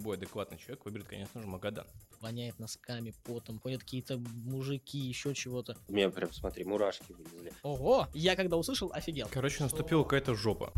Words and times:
любой 0.00 0.16
адекватный 0.16 0.56
человек 0.56 0.82
выберет, 0.86 1.06
конечно 1.06 1.42
же, 1.42 1.46
Магадан. 1.46 1.86
Воняет 2.20 2.58
носками, 2.58 3.12
потом, 3.22 3.58
ходят 3.58 3.82
какие-то 3.82 4.18
мужики, 4.18 4.98
еще 4.98 5.34
чего-то. 5.34 5.76
У 5.88 5.92
меня 5.92 6.08
прям, 6.08 6.32
смотри, 6.32 6.64
мурашки 6.64 7.12
вылезли. 7.12 7.52
Ого! 7.62 8.08
Я 8.14 8.34
когда 8.34 8.56
услышал, 8.56 8.90
офигел. 8.94 9.28
Короче, 9.30 9.62
наступила 9.62 10.02
какая-то 10.04 10.34
жопа. 10.34 10.72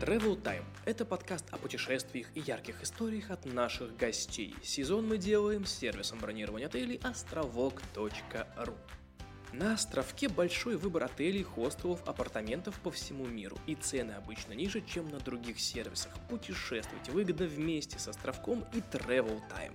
Travel 0.00 0.40
Time– 0.40 0.64
это 0.84 1.04
подкаст 1.04 1.46
о 1.50 1.56
путешествиях 1.56 2.28
и 2.34 2.40
ярких 2.40 2.80
историях 2.82 3.30
от 3.30 3.44
наших 3.44 3.96
гостей. 3.96 4.54
Сезон 4.62 5.08
мы 5.08 5.18
делаем 5.18 5.64
с 5.64 5.72
сервисом 5.72 6.20
бронирования 6.20 6.66
отелей 6.66 7.00
островок.ру. 7.02 8.74
На 9.52 9.74
островке 9.74 10.28
большой 10.28 10.76
выбор 10.76 11.04
отелей, 11.04 11.42
хостелов, 11.42 12.06
апартаментов 12.06 12.78
по 12.80 12.90
всему 12.90 13.26
миру, 13.26 13.56
и 13.66 13.74
цены 13.74 14.12
обычно 14.12 14.52
ниже, 14.52 14.82
чем 14.82 15.08
на 15.08 15.18
других 15.18 15.60
сервисах. 15.60 16.12
Путешествуйте 16.28 17.12
выгодно 17.12 17.46
вместе 17.46 17.98
с 17.98 18.08
островком 18.08 18.64
и 18.72 18.78
Travel 18.78 19.40
Time. 19.50 19.74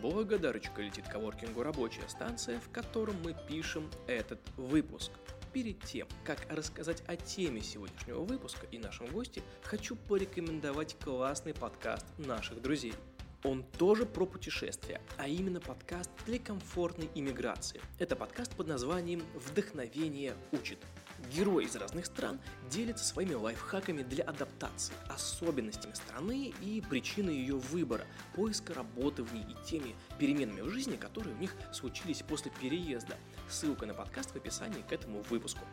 Благодарочка 0.00 0.82
летит 0.82 1.06
коворкингу 1.08 1.62
рабочая 1.62 2.08
станция, 2.08 2.58
в 2.60 2.70
котором 2.70 3.22
мы 3.22 3.36
пишем 3.48 3.90
этот 4.06 4.40
выпуск. 4.56 5.12
Перед 5.52 5.80
тем, 5.84 6.08
как 6.24 6.46
рассказать 6.50 7.02
о 7.06 7.14
теме 7.14 7.60
сегодняшнего 7.60 8.20
выпуска 8.20 8.66
и 8.70 8.78
нашем 8.78 9.06
госте, 9.08 9.42
хочу 9.62 9.96
порекомендовать 9.96 10.96
классный 10.98 11.52
подкаст 11.52 12.06
наших 12.16 12.62
друзей– 12.62 12.94
он 13.44 13.64
тоже 13.78 14.06
про 14.06 14.26
путешествия, 14.26 15.00
а 15.16 15.26
именно 15.26 15.60
подкаст 15.60 16.10
для 16.26 16.38
комфортной 16.38 17.10
иммиграции. 17.14 17.80
Это 17.98 18.16
подкаст 18.16 18.54
под 18.54 18.68
названием 18.68 19.22
«Вдохновение 19.34 20.34
учит». 20.52 20.78
Герои 21.32 21.66
из 21.66 21.76
разных 21.76 22.06
стран 22.06 22.40
делятся 22.68 23.04
своими 23.04 23.34
лайфхаками 23.34 24.02
для 24.02 24.24
адаптации, 24.24 24.94
особенностями 25.08 25.94
страны 25.94 26.52
и 26.60 26.82
причиной 26.88 27.36
ее 27.36 27.56
выбора, 27.56 28.04
поиска 28.34 28.74
работы 28.74 29.22
в 29.22 29.32
ней 29.32 29.44
и 29.44 29.66
теми 29.66 29.94
переменами 30.18 30.62
в 30.62 30.70
жизни, 30.70 30.96
которые 30.96 31.34
у 31.36 31.38
них 31.38 31.54
случились 31.72 32.22
после 32.22 32.50
переезда. 32.60 33.16
Ссылка 33.48 33.86
на 33.86 33.94
подкаст 33.94 34.32
в 34.32 34.36
описании 34.36 34.82
к 34.88 34.92
этому 34.92 35.22
выпуску. 35.22 35.64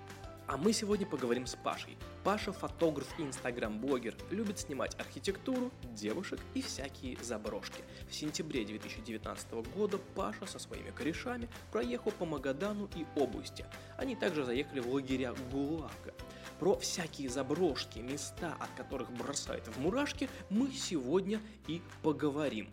А 0.50 0.58
мы 0.58 0.74
сегодня 0.74 1.06
поговорим 1.06 1.46
с 1.46 1.56
Пашей. 1.56 1.96
Паша 2.24 2.52
фотограф 2.52 3.08
и 3.20 3.22
инстаграм-блогер, 3.22 4.16
любит 4.32 4.58
снимать 4.58 5.00
архитектуру, 5.00 5.72
девушек 5.94 6.40
и 6.56 6.64
всякие 6.64 7.18
заброшки. 7.22 7.84
В 8.10 8.16
сентябре 8.16 8.66
2019 8.66 9.52
года 9.72 10.00
Паша 10.16 10.48
со 10.48 10.58
своими 10.58 10.90
корешами 10.90 11.48
проехал 11.72 12.10
по 12.10 12.26
Магадану 12.26 12.90
и 12.96 13.06
области. 13.16 13.64
Они 13.96 14.16
также 14.16 14.44
заехали 14.44 14.80
в 14.80 14.92
лагеря 14.92 15.36
ГУЛАГа. 15.52 16.16
Про 16.60 16.80
всякие 16.80 17.30
заброшки, 17.30 18.00
места, 18.00 18.58
от 18.60 18.72
которых 18.72 19.12
бросает 19.12 19.68
в 19.68 19.80
мурашки, 19.80 20.32
мы 20.50 20.72
сегодня 20.72 21.40
и 21.68 21.80
поговорим. 22.02 22.72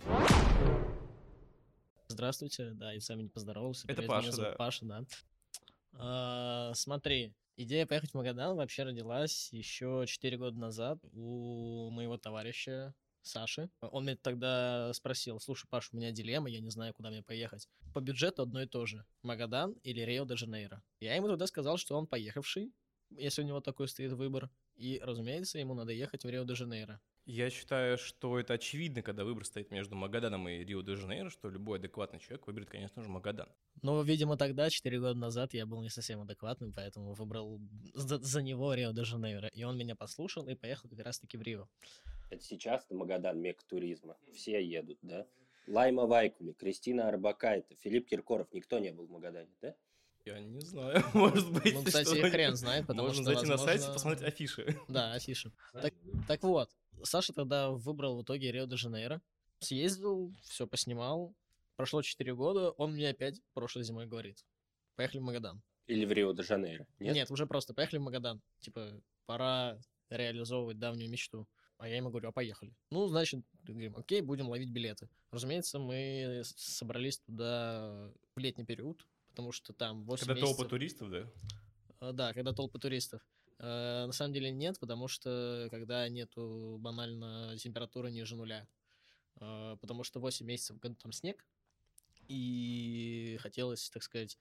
Здравствуйте, 2.08 2.70
да, 2.70 2.94
и 2.94 3.00
с 3.00 3.08
вами 3.10 3.24
не 3.24 3.28
поздоровался. 3.28 3.84
Это 3.86 3.96
Привет, 3.96 4.08
Паша, 4.08 4.22
меня 4.22 4.32
зовут 4.32 4.50
да. 4.52 4.56
Паша, 4.56 4.84
да. 4.86 5.04
А, 5.98 6.72
смотри, 6.74 7.34
идея 7.56 7.86
поехать 7.86 8.10
в 8.10 8.14
Магадан 8.14 8.56
вообще 8.56 8.84
родилась 8.84 9.52
еще 9.52 10.04
4 10.06 10.36
года 10.36 10.58
назад 10.58 10.98
у 11.12 11.90
моего 11.90 12.18
товарища 12.18 12.94
Саши. 13.22 13.68
Он 13.80 14.04
меня 14.04 14.16
тогда 14.16 14.92
спросил, 14.92 15.40
слушай, 15.40 15.66
Паш, 15.68 15.90
у 15.92 15.96
меня 15.96 16.12
дилемма, 16.12 16.48
я 16.48 16.60
не 16.60 16.70
знаю, 16.70 16.94
куда 16.94 17.10
мне 17.10 17.22
поехать. 17.22 17.68
По 17.92 18.00
бюджету 18.00 18.42
одно 18.42 18.62
и 18.62 18.66
то 18.66 18.86
же. 18.86 19.04
Магадан 19.22 19.72
или 19.82 20.00
Рио-де-Жанейро. 20.00 20.82
Я 21.00 21.16
ему 21.16 21.28
тогда 21.28 21.46
сказал, 21.46 21.76
что 21.76 21.96
он 21.96 22.06
поехавший, 22.06 22.72
если 23.10 23.42
у 23.42 23.44
него 23.44 23.60
такой 23.60 23.88
стоит 23.88 24.12
выбор. 24.12 24.50
И, 24.76 25.00
разумеется, 25.02 25.58
ему 25.58 25.74
надо 25.74 25.92
ехать 25.92 26.24
в 26.24 26.28
Рио-де-Жанейро. 26.28 27.00
Я 27.26 27.50
считаю, 27.50 27.98
что 27.98 28.38
это 28.38 28.54
очевидно, 28.54 29.02
когда 29.02 29.24
выбор 29.24 29.44
стоит 29.44 29.72
между 29.72 29.96
Магаданом 29.96 30.48
и 30.48 30.64
Рио-де-Жанейро, 30.64 31.28
что 31.28 31.48
любой 31.48 31.80
адекватный 31.80 32.20
человек 32.20 32.46
выберет, 32.46 32.70
конечно 32.70 33.02
же, 33.02 33.08
Магадан. 33.08 33.48
Но, 33.82 34.00
видимо, 34.02 34.36
тогда, 34.36 34.70
4 34.70 35.00
года 35.00 35.18
назад, 35.18 35.52
я 35.52 35.66
был 35.66 35.82
не 35.82 35.88
совсем 35.88 36.20
адекватным, 36.20 36.72
поэтому 36.72 37.14
выбрал 37.14 37.60
за, 37.94 38.18
за 38.18 38.42
него 38.42 38.72
Рио-де-Жанейро. 38.72 39.48
И 39.48 39.64
он 39.64 39.76
меня 39.76 39.96
послушал 39.96 40.46
и 40.46 40.54
поехал 40.54 40.88
как 40.88 41.00
раз-таки 41.00 41.36
в 41.36 41.42
Рио. 41.42 41.68
Это 42.30 42.44
сейчас 42.44 42.86
Магадан, 42.90 43.40
мек 43.40 43.60
туризма. 43.64 44.16
Все 44.32 44.64
едут, 44.64 44.98
да? 45.02 45.26
Лайма 45.66 46.06
Вайкули, 46.06 46.52
Кристина 46.52 47.08
Арбакайте, 47.08 47.74
Филипп 47.80 48.08
Киркоров. 48.08 48.46
Никто 48.52 48.78
не 48.78 48.92
был 48.92 49.06
в 49.06 49.10
Магадане, 49.10 49.50
да? 49.60 49.74
Я 50.26 50.40
не 50.40 50.60
знаю, 50.60 51.04
может 51.14 51.52
быть. 51.52 51.72
Ну, 51.72 51.84
кстати, 51.84 52.06
что-нибудь. 52.08 52.32
хрен 52.32 52.56
знает, 52.56 52.86
потому 52.86 53.06
Можно 53.08 53.22
что, 53.22 53.32
зайти 53.32 53.46
на 53.48 53.58
сайт 53.58 53.76
и 53.80 53.86
возможно- 53.86 53.92
посмотреть 53.94 54.28
афиши. 54.28 54.76
Да, 54.88 55.12
афиши. 55.12 55.52
Так, 55.72 55.94
так 56.26 56.42
вот, 56.42 56.70
Саша 57.04 57.32
тогда 57.32 57.70
выбрал 57.70 58.18
в 58.18 58.22
итоге 58.24 58.50
Рио-де-Жанейро. 58.50 59.22
Съездил, 59.60 60.34
все 60.42 60.66
поснимал. 60.66 61.34
Прошло 61.76 62.02
4 62.02 62.34
года, 62.34 62.70
он 62.72 62.94
мне 62.94 63.08
опять 63.10 63.40
прошлой 63.54 63.84
зимой 63.84 64.06
говорит. 64.06 64.44
Поехали 64.96 65.20
в 65.20 65.22
Магадан. 65.22 65.62
Или 65.86 66.04
в 66.04 66.10
Рио-де-Жанейро? 66.12 66.86
Нет? 66.98 67.14
Нет? 67.14 67.30
уже 67.30 67.46
просто 67.46 67.72
поехали 67.72 67.98
в 68.00 68.02
Магадан. 68.02 68.42
Типа, 68.58 69.00
пора 69.26 69.78
реализовывать 70.10 70.78
давнюю 70.78 71.08
мечту. 71.10 71.46
А 71.78 71.88
я 71.88 71.96
ему 71.98 72.08
говорю, 72.10 72.30
а 72.30 72.32
поехали. 72.32 72.74
Ну, 72.90 73.06
значит, 73.06 73.44
говорим, 73.62 73.94
окей, 73.96 74.22
будем 74.22 74.48
ловить 74.48 74.70
билеты. 74.70 75.08
Разумеется, 75.30 75.78
мы 75.78 76.42
собрались 76.44 77.18
туда 77.18 78.10
в 78.34 78.38
летний 78.38 78.64
период, 78.64 79.06
потому 79.36 79.52
что 79.52 79.74
там 79.74 80.02
8 80.06 80.20
Когда 80.20 80.34
месяцев... 80.40 80.56
толпа 80.56 80.70
туристов, 80.70 81.10
да? 81.10 81.30
Э, 82.00 82.12
Да, 82.12 82.32
когда 82.32 82.54
толпы 82.54 82.78
туристов. 82.78 83.20
Э, 83.58 84.06
На 84.06 84.12
самом 84.12 84.32
деле 84.32 84.50
нет, 84.50 84.80
потому 84.80 85.08
что 85.08 85.68
когда 85.70 86.08
нету 86.08 86.78
банально 86.80 87.54
температуры 87.58 88.10
ниже 88.10 88.34
нуля. 88.34 88.66
Э, 89.40 89.76
Потому 89.78 90.04
что 90.04 90.20
8 90.20 90.46
месяцев 90.46 90.78
в 90.78 90.80
году 90.80 90.94
там 90.94 91.12
снег, 91.12 91.44
и 92.28 93.36
хотелось, 93.42 93.90
так 93.90 94.02
сказать, 94.02 94.38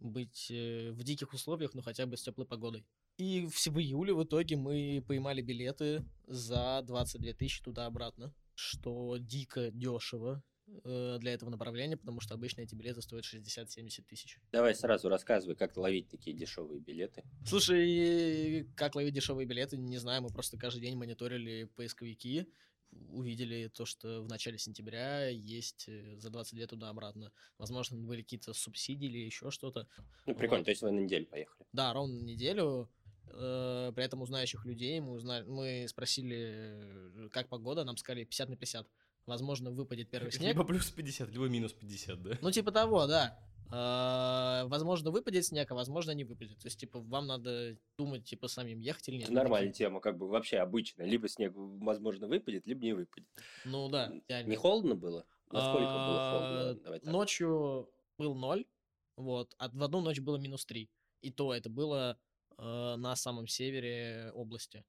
быть 0.00 0.50
э, 0.50 0.90
в 0.90 1.04
диких 1.04 1.32
условиях, 1.32 1.74
но 1.74 1.82
хотя 1.82 2.04
бы 2.06 2.16
с 2.16 2.22
теплой 2.22 2.44
погодой. 2.44 2.84
И 3.18 3.46
в, 3.46 3.54
в 3.54 3.78
июле 3.78 4.12
в 4.12 4.24
итоге 4.24 4.56
мы 4.56 5.04
поймали 5.06 5.40
билеты 5.40 6.04
за 6.26 6.82
22 6.82 7.32
тысячи 7.34 7.62
туда-обратно, 7.62 8.34
что 8.56 9.16
дико 9.18 9.70
дешево 9.70 10.42
для 10.66 11.32
этого 11.32 11.50
направления, 11.50 11.96
потому 11.96 12.20
что 12.20 12.34
обычно 12.34 12.62
эти 12.62 12.74
билеты 12.74 13.02
стоят 13.02 13.24
60-70 13.24 14.02
тысяч. 14.08 14.38
Давай 14.52 14.74
сразу 14.74 15.08
рассказывай, 15.08 15.54
как 15.56 15.76
ловить 15.76 16.08
такие 16.08 16.36
дешевые 16.36 16.80
билеты. 16.80 17.24
Слушай, 17.46 18.66
как 18.76 18.94
ловить 18.94 19.14
дешевые 19.14 19.46
билеты, 19.46 19.76
не 19.76 19.98
знаю, 19.98 20.22
мы 20.22 20.28
просто 20.28 20.56
каждый 20.56 20.80
день 20.80 20.96
мониторили 20.96 21.64
поисковики, 21.76 22.46
увидели 23.08 23.68
то, 23.68 23.84
что 23.86 24.22
в 24.22 24.28
начале 24.28 24.58
сентября 24.58 25.28
есть 25.28 25.86
э, 25.88 26.16
за 26.18 26.30
22 26.30 26.66
туда-обратно. 26.66 27.32
Возможно, 27.58 27.96
были 27.96 28.22
какие-то 28.22 28.52
субсидии 28.52 29.06
или 29.06 29.18
еще 29.18 29.50
что-то. 29.50 29.88
Ну, 30.26 30.34
прикольно, 30.34 30.58
Вот. 30.60 30.64
то 30.66 30.70
есть 30.72 30.82
вы 30.82 30.90
на 30.90 31.00
неделю 31.00 31.26
поехали. 31.26 31.66
Да, 31.72 31.92
ровно 31.94 32.14
на 32.20 32.24
неделю. 32.24 32.90
Э, 33.28 33.92
При 33.94 34.04
этом 34.04 34.20
у 34.20 34.26
знающих 34.26 34.66
людей 34.66 35.00
мы, 35.00 35.12
узнали, 35.12 35.44
мы 35.46 35.86
спросили, 35.88 36.36
э, 36.38 37.28
как 37.32 37.48
погода, 37.48 37.84
нам 37.84 37.96
сказали 37.96 38.24
50 38.24 38.48
на 38.50 38.56
50. 38.56 38.86
Возможно, 39.26 39.70
выпадет 39.70 40.10
первый 40.10 40.32
снег. 40.32 40.48
Либо 40.54 40.64
плюс 40.64 40.90
50, 40.90 41.30
либо 41.30 41.46
минус 41.46 41.72
50, 41.72 42.22
да? 42.22 42.38
Ну, 42.42 42.50
типа 42.50 42.72
того, 42.72 43.06
да. 43.06 43.38
Э, 43.72 44.66
Возможно, 44.66 45.10
выпадет 45.10 45.46
снег, 45.46 45.70
а 45.70 45.74
возможно, 45.74 46.10
не 46.10 46.24
выпадет. 46.24 46.58
То 46.58 46.66
есть, 46.66 46.78
типа, 46.78 47.00
вам 47.00 47.26
надо 47.26 47.78
думать, 47.96 48.24
типа, 48.24 48.48
самим 48.48 48.80
ехать 48.80 49.08
или 49.08 49.16
нет. 49.16 49.24
Это 49.24 49.32
нормальная 49.34 49.72
тема, 49.72 50.00
как 50.00 50.18
бы 50.18 50.28
вообще 50.28 50.58
обычно. 50.58 51.04
Либо 51.04 51.28
снег, 51.28 51.52
возможно, 51.54 52.26
выпадет, 52.26 52.66
либо 52.66 52.84
не 52.84 52.92
выпадет. 52.92 53.28
Ну 53.64 53.88
да, 53.88 54.12
реально. 54.28 54.50
Не 54.50 54.56
холодно 54.56 54.94
было? 54.94 55.24
Насколько 55.50 55.86
было 55.86 56.18
А, 56.18 56.74
холодно? 56.78 57.10
Ночью 57.12 57.90
был 58.18 58.34
ноль, 58.34 58.66
вот, 59.16 59.54
а 59.58 59.68
в 59.68 59.82
одну 59.82 60.00
ночь 60.00 60.20
было 60.20 60.36
минус 60.36 60.64
три. 60.66 60.90
И 61.20 61.30
то 61.30 61.54
это 61.54 61.70
было 61.70 62.18
э, 62.58 62.94
на 62.96 63.14
самом 63.16 63.46
севере 63.46 64.32
области. 64.34 64.84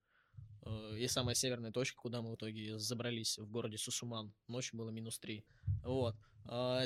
Э, 0.65 0.97
и 0.97 1.07
самая 1.07 1.35
северная 1.35 1.71
точка, 1.71 2.01
куда 2.01 2.21
мы 2.21 2.31
в 2.31 2.35
итоге 2.35 2.77
забрались, 2.79 3.37
в 3.37 3.49
городе 3.49 3.77
Сусуман. 3.77 4.33
Ночью 4.47 4.77
было 4.77 4.89
минус 4.89 5.19
три. 5.19 5.45
Вот. 5.83 6.15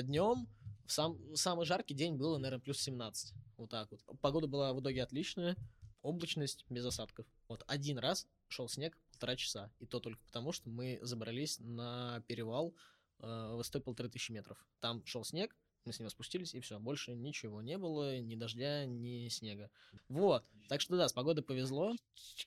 днем 0.02 0.48
в 0.86 0.92
сам, 0.92 1.18
самый 1.34 1.66
жаркий 1.66 1.94
день 1.94 2.16
было, 2.16 2.38
наверное, 2.38 2.62
плюс 2.62 2.80
17. 2.80 3.34
Вот 3.56 3.70
так 3.70 3.90
вот. 3.90 4.00
Погода 4.20 4.46
была 4.46 4.72
в 4.72 4.80
итоге 4.80 5.02
отличная. 5.02 5.56
Облачность 6.02 6.64
без 6.70 6.86
осадков. 6.86 7.26
Вот 7.48 7.64
один 7.66 7.98
раз 7.98 8.26
шел 8.48 8.68
снег 8.68 8.96
полтора 9.12 9.36
часа. 9.36 9.70
И 9.80 9.86
то 9.86 10.00
только 10.00 10.24
потому, 10.24 10.52
что 10.52 10.70
мы 10.70 10.98
забрались 11.02 11.58
на 11.58 12.22
перевал 12.26 12.74
э, 13.18 13.52
высотой 13.54 13.80
полторы 13.80 14.08
тысячи 14.08 14.30
метров. 14.32 14.64
Там 14.80 15.04
шел 15.04 15.24
снег, 15.24 15.54
мы 15.88 15.94
с 15.94 15.98
него 15.98 16.10
спустились, 16.10 16.54
и 16.54 16.60
все. 16.60 16.78
Больше 16.78 17.14
ничего 17.14 17.62
не 17.62 17.78
было, 17.78 18.20
ни 18.20 18.36
дождя, 18.36 18.84
ни 18.84 19.26
снега. 19.28 19.70
Вот. 20.08 20.44
Так 20.68 20.82
что 20.82 20.96
да, 20.96 21.08
с 21.08 21.14
погодой 21.14 21.42
повезло. 21.42 21.96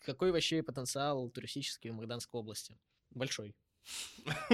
Какой 0.06 0.32
вообще 0.32 0.62
потенциал 0.62 1.28
туристический 1.30 1.90
в 1.90 1.96
Магаданской 1.96 2.40
области? 2.40 2.78
Большой. 3.10 3.56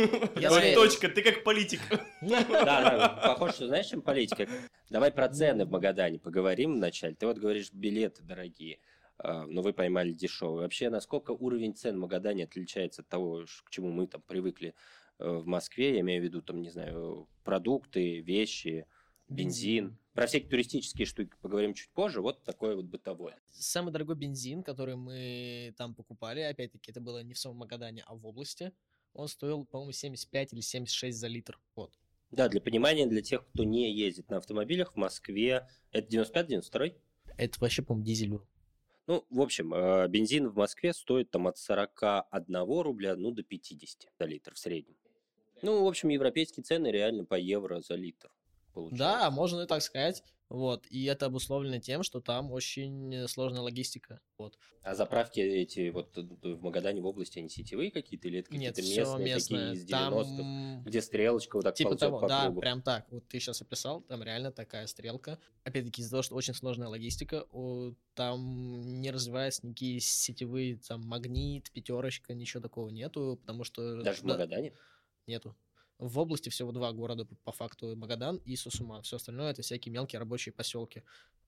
Точка, 0.76 1.10
ты 1.10 1.22
как 1.22 1.44
политик. 1.44 1.82
Да, 2.22 2.44
да, 2.46 3.22
похоже, 3.28 3.54
что 3.54 3.68
знаешь, 3.68 3.88
чем 3.88 4.02
политика? 4.02 4.48
Давай 4.90 5.12
про 5.12 5.28
цены 5.28 5.66
в 5.66 5.70
Магадане 5.70 6.18
поговорим 6.18 6.76
вначале. 6.76 7.14
Ты 7.14 7.28
вот 7.28 7.38
говоришь, 7.38 7.74
билеты 7.74 8.24
дорогие. 8.24 8.80
а, 9.18 9.46
но 9.46 9.62
вы 9.62 9.74
поймали 9.74 10.14
дешевый. 10.14 10.62
Вообще, 10.62 10.90
насколько 10.90 11.32
уровень 11.32 11.76
цен 11.76 11.98
в 11.98 12.00
Магадане 12.00 12.46
отличается 12.46 13.02
от 13.02 13.10
того, 13.10 13.44
к 13.66 13.70
чему 13.70 13.92
мы 13.92 14.08
там 14.08 14.22
привыкли 14.22 14.74
в 15.20 15.46
Москве? 15.46 15.96
Я 15.96 16.00
имею 16.02 16.22
в 16.22 16.26
виду, 16.26 16.42
там, 16.42 16.62
не 16.62 16.70
знаю, 16.70 17.28
продукты, 17.44 18.22
вещи, 18.22 18.86
бензин. 19.30 19.98
Про 20.14 20.26
всякие 20.26 20.50
туристические 20.50 21.06
штуки 21.06 21.32
поговорим 21.42 21.74
чуть 21.74 21.90
позже. 21.92 22.22
Вот 22.22 22.44
такое 22.44 22.76
вот 22.76 22.86
бытовое. 22.86 23.40
Самый 23.52 23.94
дорогой 23.94 24.16
бензин, 24.16 24.64
который 24.64 24.96
мы 24.96 25.74
там 25.78 25.94
покупали, 25.94 26.42
опять-таки, 26.42 26.92
это 26.92 27.02
было 27.02 27.24
не 27.24 27.34
в 27.34 27.40
самом 27.40 27.58
Магадане, 27.58 28.04
а 28.08 28.16
в 28.16 28.26
области, 28.26 28.74
он 29.14 29.28
стоил, 29.28 29.66
по-моему, 29.66 29.92
75 29.92 30.54
или 30.54 30.62
76 30.62 31.18
за 31.18 31.28
литр. 31.28 31.60
Вот. 31.76 31.94
Да, 32.32 32.50
для 32.50 32.60
понимания, 32.60 33.06
для 33.06 33.22
тех, 33.22 33.48
кто 33.48 33.64
не 33.64 33.94
ездит 33.94 34.30
на 34.30 34.38
автомобилях, 34.38 34.94
в 34.94 34.96
Москве 34.98 35.68
это 35.92 36.18
95-92? 36.18 36.96
Это 37.38 37.60
вообще, 37.60 37.84
по-моему, 37.84 38.06
дизель 38.06 38.30
был. 38.30 38.48
Ну, 39.06 39.26
в 39.30 39.40
общем, 39.40 39.74
э, 39.74 40.08
бензин 40.10 40.50
в 40.50 40.56
Москве 40.56 40.94
стоит 40.94 41.32
там 41.32 41.48
от 41.48 41.58
41 41.58 42.82
рубля, 42.82 43.16
ну, 43.16 43.32
до 43.32 43.44
50 43.44 44.12
за 44.20 44.26
литр 44.26 44.54
в 44.54 44.58
среднем. 44.58 44.98
Ну, 45.62 45.84
в 45.84 45.88
общем, 45.88 46.10
европейские 46.10 46.64
цены 46.64 46.88
реально 46.88 47.26
по 47.26 47.36
евро 47.36 47.82
за 47.82 47.96
литр. 47.96 48.30
Да, 48.76 48.82
получается. 48.82 49.32
можно 49.32 49.62
и 49.62 49.66
так 49.66 49.82
сказать. 49.82 50.24
Вот. 50.50 50.86
И 50.90 51.04
это 51.06 51.26
обусловлено 51.26 51.80
тем, 51.80 52.04
что 52.04 52.22
там 52.22 52.52
очень 52.54 53.28
сложная 53.28 53.62
логистика. 53.62 54.22
Вот. 54.38 54.58
А 54.82 54.96
заправки 54.96 55.42
эти 55.42 55.90
вот 55.90 56.16
в 56.16 56.62
Магадане 56.62 57.02
в 57.02 57.06
области, 57.06 57.40
они 57.40 57.50
сетевые 57.50 57.92
какие-то 57.92 58.30
или 58.30 58.40
это 58.40 58.56
Нет, 58.56 58.76
какие-то 58.76 58.82
все 58.82 59.18
местные, 59.18 59.34
местное. 59.34 59.74
такие 59.74 59.84
из 59.84 59.92
90-х, 59.92 60.38
Там 60.38 60.84
где 60.86 61.02
стрелочка 61.02 61.56
вот 61.58 61.64
так 61.64 61.76
Типа 61.76 61.90
ползет 61.90 62.00
того, 62.00 62.20
по 62.20 62.28
да, 62.28 62.46
кругу? 62.46 62.62
прям 62.62 62.82
так. 62.82 63.08
Вот 63.10 63.28
ты 63.28 63.40
сейчас 63.40 63.62
описал, 63.62 64.02
там 64.02 64.24
реально 64.24 64.52
такая 64.54 64.88
стрелка. 64.88 65.38
Опять-таки 65.66 66.02
из-за 66.02 66.12
того, 66.12 66.24
что 66.24 66.36
очень 66.36 66.54
сложная 66.54 66.88
логистика, 66.88 67.46
там 68.14 69.02
не 69.02 69.12
развиваются 69.12 69.66
никакие 69.68 70.00
сетевые, 70.00 70.78
там, 70.78 71.02
магнит, 71.02 71.72
пятерочка, 71.72 72.34
ничего 72.34 72.62
такого 72.62 72.90
нету, 72.90 73.38
потому 73.42 73.66
что... 73.66 74.02
Даже 74.02 74.22
в 74.22 74.26
да, 74.26 74.34
Магадане? 74.34 74.74
Нету. 75.28 75.56
В 76.00 76.20
области 76.20 76.50
всего 76.50 76.72
два 76.72 76.92
города, 76.94 77.26
по- 77.44 77.52
факту, 77.52 77.96
Магадан 77.96 78.38
и 78.46 78.56
Сусума. 78.56 79.02
Все 79.02 79.18
остальное 79.18 79.52
это 79.52 79.62
всякие 79.62 79.92
мелкие 79.92 80.20
рабочие 80.20 80.54
поселки, 80.54 81.04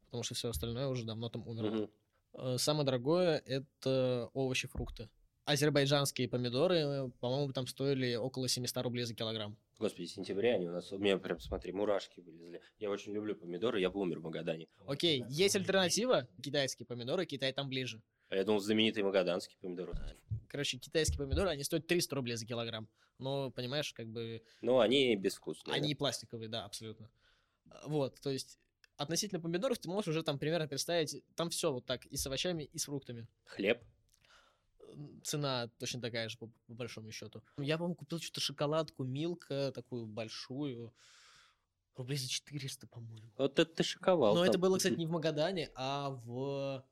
потому 0.05 0.23
что 0.23 0.35
все 0.35 0.49
остальное 0.49 0.87
уже 0.87 1.05
давно 1.05 1.29
там 1.29 1.47
умерло. 1.47 1.89
Э, 2.33 2.57
Самое 2.57 2.85
дорогое 2.85 3.37
это 3.45 4.29
овощи, 4.33 4.67
фрукты. 4.67 5.09
Азербайджанские 5.45 6.27
помидоры, 6.27 7.09
по-моему, 7.19 7.51
там 7.53 7.67
стоили 7.67 8.15
около 8.15 8.47
700 8.47 8.83
рублей 8.83 9.05
за 9.05 9.15
килограмм. 9.15 9.57
Господи, 9.79 10.07
в 10.07 10.11
сентябре 10.11 10.53
они 10.55 10.67
у 10.67 10.71
нас... 10.71 10.91
У 10.91 10.97
меня 10.97 11.17
прям, 11.17 11.39
смотри, 11.39 11.71
мурашки 11.71 12.19
вылезли. 12.19 12.61
Я 12.79 12.89
очень 12.89 13.13
люблю 13.13 13.35
помидоры, 13.35 13.79
я 13.79 13.89
бы 13.89 13.99
умер 14.01 14.19
в 14.19 14.23
Магадане. 14.23 14.67
Окей, 14.85 15.23
есть 15.29 15.55
альтернатива. 15.55 16.27
Китайские 16.43 16.85
помидоры, 16.85 17.25
Китай 17.25 17.53
там 17.53 17.69
ближе. 17.69 18.01
А 18.29 18.35
я 18.35 18.43
думал, 18.43 18.59
знаменитые 18.59 19.03
магаданские 19.05 19.57
помидоры. 19.61 19.93
Короче, 20.49 20.77
китайские 20.77 21.17
помидоры, 21.17 21.49
они 21.49 21.63
стоят 21.63 21.87
300 21.87 22.15
рублей 22.15 22.35
за 22.35 22.45
килограмм. 22.45 22.87
Но, 23.19 23.51
понимаешь, 23.51 23.94
как 23.94 24.07
бы 24.07 24.42
Ну, 24.62 24.80
они 24.80 25.16
безвкусные. 25.16 25.75
они 25.75 25.94
пластиковые, 25.94 26.50
да, 26.50 26.66
абсолютно. 26.66 27.12
Вот, 27.86 28.19
то 28.21 28.31
есть 28.31 28.57
относительно 28.98 29.39
помидоров 29.39 29.77
ты 29.77 29.88
можешь 29.88 30.10
уже 30.10 30.24
там 30.24 30.39
примерно 30.39 30.68
представить, 30.68 31.24
там 31.36 31.50
все 31.50 31.71
вот 31.71 31.86
так, 31.86 32.06
и 32.06 32.18
с 32.18 32.25
овощами, 32.25 32.63
и 32.63 32.77
с 32.77 32.86
фруктами. 32.86 33.27
Хлеб. 33.45 33.83
Цена 35.24 35.69
точно 35.77 36.01
такая 36.01 36.30
же, 36.30 36.38
по, 36.38 36.48
по 36.48 36.74
большому 36.74 37.12
счету. 37.12 37.44
Я, 37.57 37.77
по-моему, 37.77 37.95
купил 37.95 38.19
что-то 38.19 38.42
шоколадку 38.42 39.04
Милка, 39.04 39.71
такую 39.74 40.07
большую, 40.07 40.94
рублей 41.95 42.18
за 42.18 42.27
400, 42.27 42.88
по-моему. 42.88 43.31
Вот 43.38 43.60
это 43.60 43.71
ты 43.71 43.83
шиковал. 43.83 44.36
Но 44.36 44.44
это 44.44 44.54
там. 44.54 44.62
было, 44.62 44.77
кстати, 44.77 44.95
не 44.95 45.06
в 45.06 45.12
Магадане, 45.12 45.69
а 45.75 46.10
в 46.10 46.83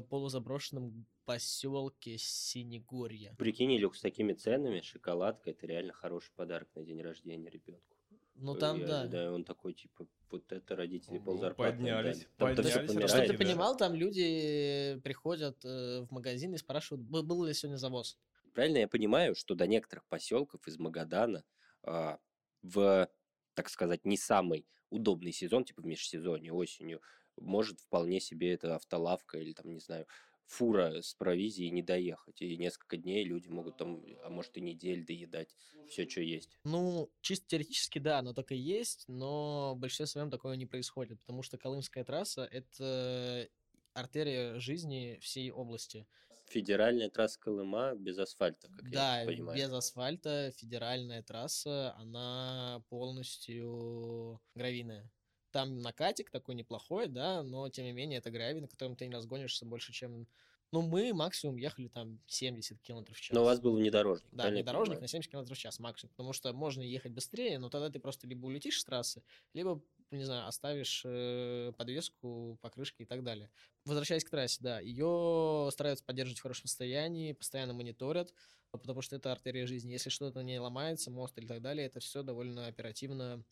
полузаброшенном 0.00 1.06
поселке 1.24 2.16
Синегорье. 2.18 3.34
Прикинь, 3.38 3.76
Илюх, 3.76 3.96
с 3.96 4.00
такими 4.00 4.32
ценами 4.32 4.80
шоколадка 4.80 5.50
это 5.50 5.66
реально 5.66 5.92
хороший 5.92 6.32
подарок 6.34 6.68
на 6.74 6.84
день 6.84 7.00
рождения 7.02 7.50
ребенку. 7.50 7.96
Ну 8.34 8.54
там, 8.54 8.84
да. 8.84 9.06
Да, 9.06 9.32
он 9.32 9.44
такой, 9.44 9.72
типа, 9.72 10.06
вот 10.30 10.52
это 10.52 10.76
родители 10.76 11.16
Ого, 11.16 11.24
ползарплаты 11.24 11.76
поднялись, 11.76 12.26
отдали. 12.38 12.54
Там-то 12.54 12.62
всё 12.62 12.86
поднялись. 12.86 13.10
Чтобы 13.10 13.26
ты 13.26 13.38
понимал, 13.38 13.76
там 13.76 13.94
люди 13.94 15.00
приходят 15.02 15.64
э, 15.64 16.02
в 16.02 16.10
магазин 16.10 16.54
и 16.54 16.58
спрашивают, 16.58 17.06
«Был- 17.06 17.22
был 17.22 17.44
ли 17.44 17.54
сегодня 17.54 17.78
завоз. 17.78 18.18
Правильно 18.52 18.78
я 18.78 18.88
понимаю, 18.88 19.34
что 19.34 19.54
до 19.54 19.66
некоторых 19.66 20.04
поселков 20.06 20.66
из 20.68 20.78
Магадана 20.78 21.44
а, 21.82 22.18
в, 22.62 23.08
так 23.54 23.68
сказать, 23.68 24.04
не 24.04 24.16
самый 24.16 24.66
удобный 24.90 25.32
сезон, 25.32 25.64
типа 25.64 25.82
в 25.82 25.86
межсезонье, 25.86 26.52
осенью, 26.52 27.00
может 27.40 27.80
вполне 27.80 28.20
себе 28.20 28.52
эта 28.52 28.76
автолавка 28.76 29.38
или 29.38 29.52
там, 29.52 29.72
не 29.72 29.80
знаю, 29.80 30.06
фура 30.46 31.02
с 31.02 31.14
провизией 31.14 31.70
не 31.70 31.82
доехать. 31.82 32.40
И 32.40 32.56
несколько 32.56 32.96
дней 32.96 33.24
люди 33.24 33.48
могут 33.48 33.76
там, 33.76 34.02
а 34.22 34.30
может 34.30 34.56
и 34.56 34.60
недель 34.60 35.04
доедать 35.04 35.54
все, 35.88 36.08
что 36.08 36.20
есть. 36.20 36.58
Ну, 36.64 37.10
чисто 37.20 37.46
теоретически, 37.48 37.98
да, 37.98 38.18
оно 38.18 38.32
так 38.32 38.52
и 38.52 38.56
есть, 38.56 39.04
но 39.08 39.74
в 39.74 39.78
большинстве 39.78 40.06
своем 40.06 40.30
такое 40.30 40.56
не 40.56 40.66
происходит, 40.66 41.20
потому 41.20 41.42
что 41.42 41.58
Колымская 41.58 42.04
трасса— 42.04 42.44
это 42.50 43.48
артерия 43.94 44.58
жизни 44.58 45.18
всей 45.20 45.50
области. 45.50 46.06
Федеральная 46.48 47.10
трасса 47.10 47.40
Колыма 47.40 47.94
без 47.96 48.18
асфальта, 48.18 48.68
как 48.68 48.88
да, 48.90 49.20
я 49.20 49.26
понимаю. 49.26 49.58
без 49.58 49.72
асфальта 49.72 50.52
федеральная 50.56 51.22
трасса, 51.22 51.92
она 51.96 52.84
полностью 52.88 54.40
гравийная. 54.54 55.10
Там 55.56 55.80
накатик 55.80 56.28
такой 56.28 56.54
неплохой, 56.54 57.08
да, 57.08 57.42
но 57.42 57.66
тем 57.70 57.86
не 57.86 57.92
менее 57.92 58.18
это 58.18 58.30
гравий, 58.30 58.60
на 58.60 58.68
котором 58.68 58.94
ты 58.94 59.06
не 59.06 59.14
разгонишься 59.14 59.64
больше, 59.64 59.90
чем... 59.90 60.28
Ну, 60.70 60.82
мы 60.82 61.14
максимум 61.14 61.56
ехали 61.56 61.88
там 61.88 62.20
70 62.26 62.78
км 62.82 63.14
в 63.14 63.18
час. 63.18 63.34
Но 63.34 63.40
у 63.40 63.44
вас 63.46 63.58
был 63.58 63.74
внедорожник. 63.74 64.28
Да, 64.32 64.50
внедорожник 64.50 65.00
на 65.00 65.08
70 65.08 65.30
км 65.30 65.54
в 65.54 65.56
час 65.56 65.78
максимум, 65.78 66.10
потому 66.10 66.34
что 66.34 66.52
можно 66.52 66.82
ехать 66.82 67.12
быстрее, 67.12 67.58
но 67.58 67.70
тогда 67.70 67.88
ты 67.88 67.98
просто 67.98 68.26
либо 68.26 68.44
улетишь 68.44 68.78
с 68.78 68.84
трассы, 68.84 69.22
либо, 69.54 69.82
не 70.10 70.24
знаю, 70.24 70.46
оставишь 70.46 71.00
э, 71.06 71.72
подвеску, 71.78 72.58
покрышки 72.60 73.04
и 73.04 73.06
так 73.06 73.24
далее. 73.24 73.48
Возвращаясь 73.86 74.24
к 74.24 74.28
трассе, 74.28 74.58
да, 74.60 74.80
ее 74.80 75.70
стараются 75.72 76.04
поддерживать 76.04 76.40
в 76.40 76.42
хорошем 76.42 76.66
состоянии, 76.66 77.32
постоянно 77.32 77.72
мониторят, 77.72 78.34
потому 78.72 79.00
что 79.00 79.16
это 79.16 79.32
артерия 79.32 79.66
жизни. 79.66 79.92
Если 79.92 80.10
что-то 80.10 80.42
не 80.42 80.60
ломается, 80.60 81.10
мост 81.10 81.38
или 81.38 81.46
так 81.46 81.62
далее, 81.62 81.86
это 81.86 82.00
все 82.00 82.22
довольно 82.22 82.66
оперативно 82.66 83.42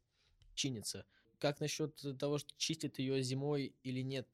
чинится. 0.54 1.06
Как 1.44 1.60
насчет 1.60 1.94
того, 2.18 2.38
что 2.38 2.54
чистят 2.56 2.98
ее 2.98 3.22
зимой 3.22 3.74
или 3.82 4.00
нет? 4.00 4.26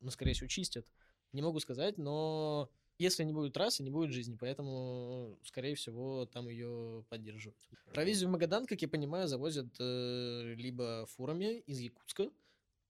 Ну, 0.00 0.10
скорее 0.10 0.34
всего, 0.34 0.48
чистят. 0.48 0.86
Не 1.32 1.40
могу 1.40 1.60
сказать, 1.60 1.96
но 1.96 2.70
если 2.98 3.24
не 3.24 3.32
будет 3.32 3.54
трассы, 3.54 3.82
не 3.82 3.88
будет 3.88 4.12
жизни, 4.12 4.36
поэтому, 4.38 5.38
скорее 5.44 5.76
всего, 5.76 6.26
там 6.26 6.46
ее 6.46 7.06
поддерживают. 7.08 7.56
Провизию 7.94 8.28
в 8.28 8.32
Магадан, 8.32 8.66
как 8.66 8.82
я 8.82 8.88
понимаю, 8.88 9.28
завозят 9.28 9.68
э, 9.80 10.52
либо 10.58 11.06
фурами 11.06 11.60
из 11.60 11.80
Якутска 11.80 12.30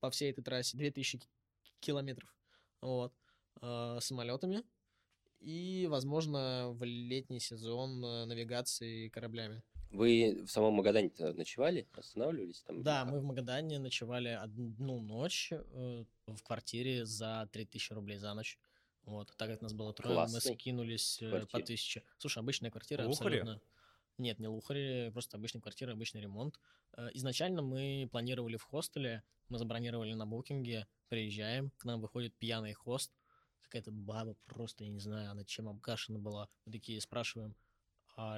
по 0.01 0.11
всей 0.11 0.33
этой 0.33 0.43
трассе, 0.43 0.77
2000 0.77 1.19
ки- 1.19 1.29
километров, 1.79 2.35
вот, 2.81 3.13
э, 3.61 3.99
самолетами 4.01 4.65
и, 5.39 5.87
возможно, 5.89 6.71
в 6.73 6.83
летний 6.83 7.39
сезон 7.39 8.05
э, 8.05 8.25
навигации 8.25 9.09
кораблями. 9.09 9.63
Вы 9.91 10.43
в 10.45 10.51
самом 10.51 10.75
Магадане 10.75 11.11
ночевали? 11.19 11.87
Останавливались 11.93 12.61
там? 12.63 12.83
Да, 12.83 13.05
мы 13.05 13.21
в 13.21 13.25
Магадане 13.25 13.79
ночевали 13.79 14.29
одну 14.29 15.01
ночь 15.01 15.51
э, 15.53 16.05
в 16.27 16.43
квартире 16.43 17.07
за 17.07 17.49
3000 17.53 17.93
рублей 17.95 18.19
за 18.19 18.35
ночь. 18.35 18.59
Вот, 19.05 19.33
так 19.37 19.49
как 19.49 19.63
нас 19.63 19.73
было 19.73 19.95
трое, 19.95 20.15
мы 20.15 20.27
Классной 20.27 20.55
скинулись 20.55 21.23
э, 21.23 21.47
по. 21.47 21.59
1000. 21.59 22.03
Слушай, 22.19 22.39
обычная 22.41 22.71
квартира 22.71 23.05
Лухаре? 23.07 23.41
абсолютно... 23.41 23.61
Нет, 24.19 24.41
не 24.41 24.49
лухари, 24.49 25.11
просто 25.13 25.37
обычная 25.37 25.63
квартира, 25.63 25.93
обычный 25.93 26.21
ремонт. 26.21 26.61
Э, 26.97 27.09
Изначально 27.15 27.63
мы 27.63 28.09
планировали 28.11 28.57
в 28.57 28.65
хостеле, 28.65 29.23
мы 29.49 29.59
забронировали 29.59 30.13
на 30.13 30.27
букинге, 30.27 30.87
приезжаем, 31.09 31.71
к 31.79 31.85
нам 31.85 32.01
выходит 32.01 32.35
пьяный 32.35 32.75
хост, 32.75 33.13
какая-то 33.63 33.91
баба 33.93 34.37
просто, 34.47 34.85
я 34.85 34.91
не 34.91 35.01
знаю, 35.01 35.31
она 35.31 35.45
чем 35.45 35.69
обкашена 35.69 36.19
была. 36.19 36.49
Мы 36.67 36.73
такие 36.73 37.01
спрашиваем, 37.01 37.55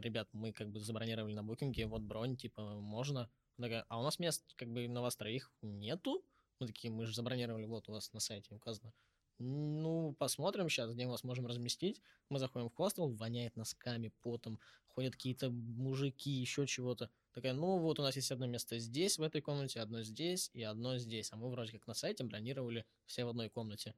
ребят, 0.01 0.29
мы 0.33 0.53
как 0.53 0.71
бы 0.71 0.81
забронировали 0.81 1.35
на 1.35 1.43
букинге, 1.43 1.87
вот 1.87 2.03
бронь, 2.03 2.37
типа, 2.37 2.63
можно? 2.81 3.31
Она 3.57 3.67
такая, 3.67 3.87
а 3.89 3.99
у 3.99 4.03
нас 4.03 4.19
мест 4.19 4.55
как 4.57 4.69
бы 4.69 4.87
на 4.89 5.03
вас 5.03 5.17
троих 5.17 5.53
нету? 5.63 6.25
Мы 6.59 6.67
такие, 6.67 6.93
мы 6.93 7.07
же 7.07 7.15
забронировали, 7.15 7.65
вот 7.65 7.89
у 7.89 7.93
вас 7.93 8.13
на 8.13 8.21
сайте 8.21 8.55
указано. 8.55 8.93
Ну, 9.39 10.15
посмотрим 10.19 10.69
сейчас, 10.69 10.93
где 10.93 11.07
мы 11.07 11.13
вас 11.13 11.25
можем 11.25 11.47
разместить. 11.47 12.03
Мы 12.29 12.39
заходим 12.39 12.69
в 12.69 12.75
хостел, 12.75 13.09
воняет 13.09 13.57
носками, 13.57 14.13
потом, 14.21 14.61
ходят 14.89 15.15
какие-то 15.15 15.51
мужики, 15.51 16.31
еще 16.31 16.67
чего-то. 16.67 17.11
Такая, 17.33 17.55
ну 17.55 17.79
вот 17.79 17.99
у 17.99 18.03
нас 18.03 18.17
есть 18.17 18.31
одно 18.33 18.47
место 18.47 18.79
здесь, 18.79 19.19
в 19.19 19.23
этой 19.23 19.41
комнате, 19.41 19.81
одно 19.81 20.03
здесь 20.03 20.51
и 20.53 20.63
одно 20.63 20.99
здесь. 20.99 21.33
А 21.33 21.37
мы 21.37 21.49
вроде 21.49 21.73
как 21.73 21.87
на 21.87 21.95
сайте 21.95 22.23
бронировали 22.23 22.85
все 23.07 23.25
в 23.25 23.29
одной 23.29 23.49
комнате. 23.49 23.95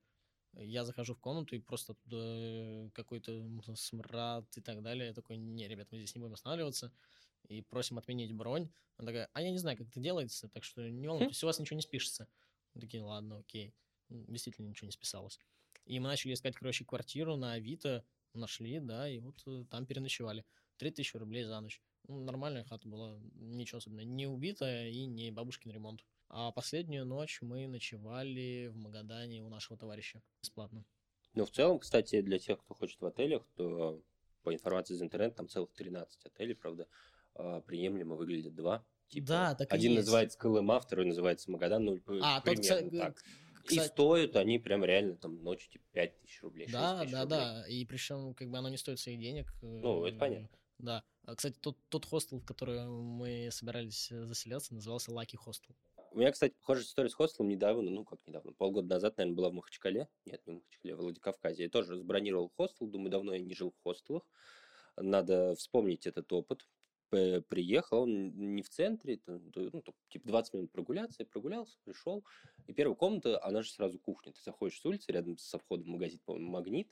Я 0.55 0.85
захожу 0.85 1.15
в 1.15 1.21
комнату 1.21 1.57
и 1.57 1.61
просто 1.61 1.93
оттуда 1.93 2.91
какой-то 2.95 3.49
смрад 3.75 4.47
и 4.57 4.61
так 4.61 4.83
далее. 4.83 5.09
Я 5.09 5.15
такой, 5.15 5.37
не, 5.37 5.67
ребят, 5.67 5.89
мы 5.91 5.99
здесь 5.99 6.15
не 6.15 6.21
будем 6.21 6.35
останавливаться. 6.35 6.93
И 7.49 7.63
просим 7.63 7.99
отменить 7.99 8.33
бронь. 8.33 8.71
Она 8.97 9.07
такая, 9.07 9.31
а 9.33 9.43
я 9.43 9.51
не 9.51 9.59
знаю, 9.59 9.77
как 9.77 9.89
это 9.89 10.01
делается, 10.01 10.49
так 10.49 10.65
что 10.65 10.89
не 10.89 11.09
волнуйтесь, 11.09 11.43
у 11.43 11.47
вас 11.47 11.59
ничего 11.59 11.77
не 11.77 11.83
спишется. 11.83 12.29
Мы 12.75 12.81
такие, 12.81 13.03
ладно, 13.03 13.39
окей. 13.39 13.75
Действительно 14.09 14.69
ничего 14.69 14.87
не 14.87 14.93
списалось. 14.93 15.39
И 15.87 15.99
мы 15.99 16.09
начали 16.09 16.35
искать, 16.35 16.55
короче, 16.55 16.85
квартиру 16.85 17.37
на 17.37 17.55
Авито, 17.55 18.05
нашли, 18.35 18.79
да, 18.81 19.09
и 19.09 19.19
вот 19.19 19.43
э, 19.47 19.65
там 19.71 19.87
переночевали. 19.87 20.45
3000 20.79 21.17
рублей 21.17 21.45
за 21.45 21.61
ночь. 21.61 21.83
Ну, 22.09 22.25
нормальная 22.25 22.65
хата 22.65 22.89
была, 22.89 23.19
ничего 23.35 23.79
особенного. 23.79 24.07
Не 24.07 24.27
убитая 24.27 24.89
и 24.89 25.05
не 25.07 25.31
бабушкин 25.31 25.71
ремонт. 25.71 26.05
А 26.35 26.51
последнюю 26.51 27.05
ночь 27.05 27.43
мы 27.43 27.67
ночевали 27.67 28.69
в 28.69 28.77
Магадане 28.77 29.43
у 29.43 29.51
нашего 29.51 29.79
товарища 29.79 30.23
бесплатно. 30.41 30.83
Ну, 31.35 31.45
в 31.45 31.51
целом, 31.51 31.79
кстати, 31.79 32.23
для 32.23 32.39
тех, 32.39 32.59
кто 32.59 32.75
хочет 32.75 32.99
в 33.03 33.07
отелях, 33.07 33.47
то 33.55 34.03
по 34.43 34.55
информации 34.55 34.95
из 34.95 35.03
интернета 35.03 35.37
там 35.37 35.49
целых 35.49 35.73
13 35.75 36.25
отелей, 36.25 36.55
правда, 36.55 36.89
а, 37.35 37.61
приемлемо 37.61 38.17
выглядят 38.17 38.55
два. 38.55 38.83
Типа, 39.09 39.27
Да, 39.27 39.55
так 39.55 39.71
и 39.71 39.75
один 39.75 39.93
есть. 39.93 40.07
называется 40.07 40.39
КЛМА, 40.39 40.81
второй 40.81 41.05
называется 41.05 41.51
Магадан, 41.51 41.85
ну, 41.85 42.01
А, 42.23 42.41
тот, 42.41 42.45
примерно 42.45 42.61
кстати, 42.63 42.97
так. 42.99 43.23
И 43.65 43.69
кстати, 43.69 43.89
стоят 43.89 44.37
они 44.37 44.59
прям 44.59 44.85
реально 44.87 45.17
там 45.17 45.43
ночью 45.45 45.71
типа 45.71 45.85
5 45.93 46.19
тысяч 46.23 46.43
рублей, 46.43 46.67
6 46.67 46.73
Да, 46.73 46.95
да, 46.95 47.03
рублей. 47.23 47.27
да. 47.29 47.69
И 47.69 47.85
причем, 47.85 48.33
как 48.33 48.49
бы 48.51 48.57
оно 48.57 48.71
не 48.71 48.79
стоит 48.79 48.99
своих 48.99 49.21
денег. 49.21 49.53
Ну, 49.61 50.07
это 50.07 50.17
э, 50.17 50.19
понятно. 50.19 50.49
Да. 50.79 51.05
А, 51.25 51.35
Кстати, 51.37 51.57
тот, 51.61 51.77
тот 51.91 52.07
хостел, 52.07 52.39
в 52.41 52.45
который 52.47 52.85
мы 52.87 53.51
собирались 53.53 54.11
э, 54.11 54.25
заселяться, 54.25 54.75
назывался 54.75 55.13
Lucky 55.13 55.37
Hostel. 55.47 55.75
У 56.13 56.19
меня, 56.19 56.31
кстати, 56.31 56.55
похожая 56.61 56.85
история 56.85 57.09
с 57.09 57.15
хостелом 57.15 57.49
недавно, 57.49 57.91
ну 57.91 58.05
как 58.05 58.19
недавно, 58.27 58.53
полгода 58.53 58.87
назад, 58.87 59.17
наверное, 59.17 59.37
была 59.37 59.49
в 59.49 59.55
Махачкале. 59.55 60.09
Нет, 60.27 60.43
не 60.47 60.53
в 60.53 60.57
Махачкале, 60.57 60.93
а 60.93 60.97
в 60.97 61.01
Владикавказе. 61.01 61.63
Я 61.63 61.71
тоже 61.71 61.97
забронировал 61.97 62.53
хостел, 62.55 62.87
думаю, 62.87 63.11
давно 63.11 63.33
я 63.33 63.41
не 63.41 63.55
жил 63.55 63.71
в 63.71 63.83
хостелах. 63.83 64.23
Надо 64.99 65.55
вспомнить 65.55 66.07
этот 66.07 66.31
опыт. 66.33 66.69
Приехал, 67.11 68.03
он 68.03 68.55
не 68.55 68.63
в 68.63 68.69
центре, 68.69 69.21
ну, 69.27 69.83
типа 70.09 70.29
20 70.29 70.55
минут 70.55 70.73
прогуляться, 70.73 71.23
я 71.23 71.27
прогулялся, 71.27 71.79
пришел. 71.85 72.25
И 72.67 72.75
первая 72.75 72.97
комната, 72.97 73.43
она 73.43 73.63
же 73.63 73.71
сразу 73.71 73.99
кухня. 73.99 74.33
Ты 74.33 74.41
заходишь 74.43 74.81
с 74.81 74.85
улицы, 74.85 75.13
рядом 75.13 75.39
со 75.39 75.59
входом 75.59 75.87
в 75.87 75.91
магазин, 75.91 76.21
по-моему, 76.25 76.51
«Магнит», 76.51 76.91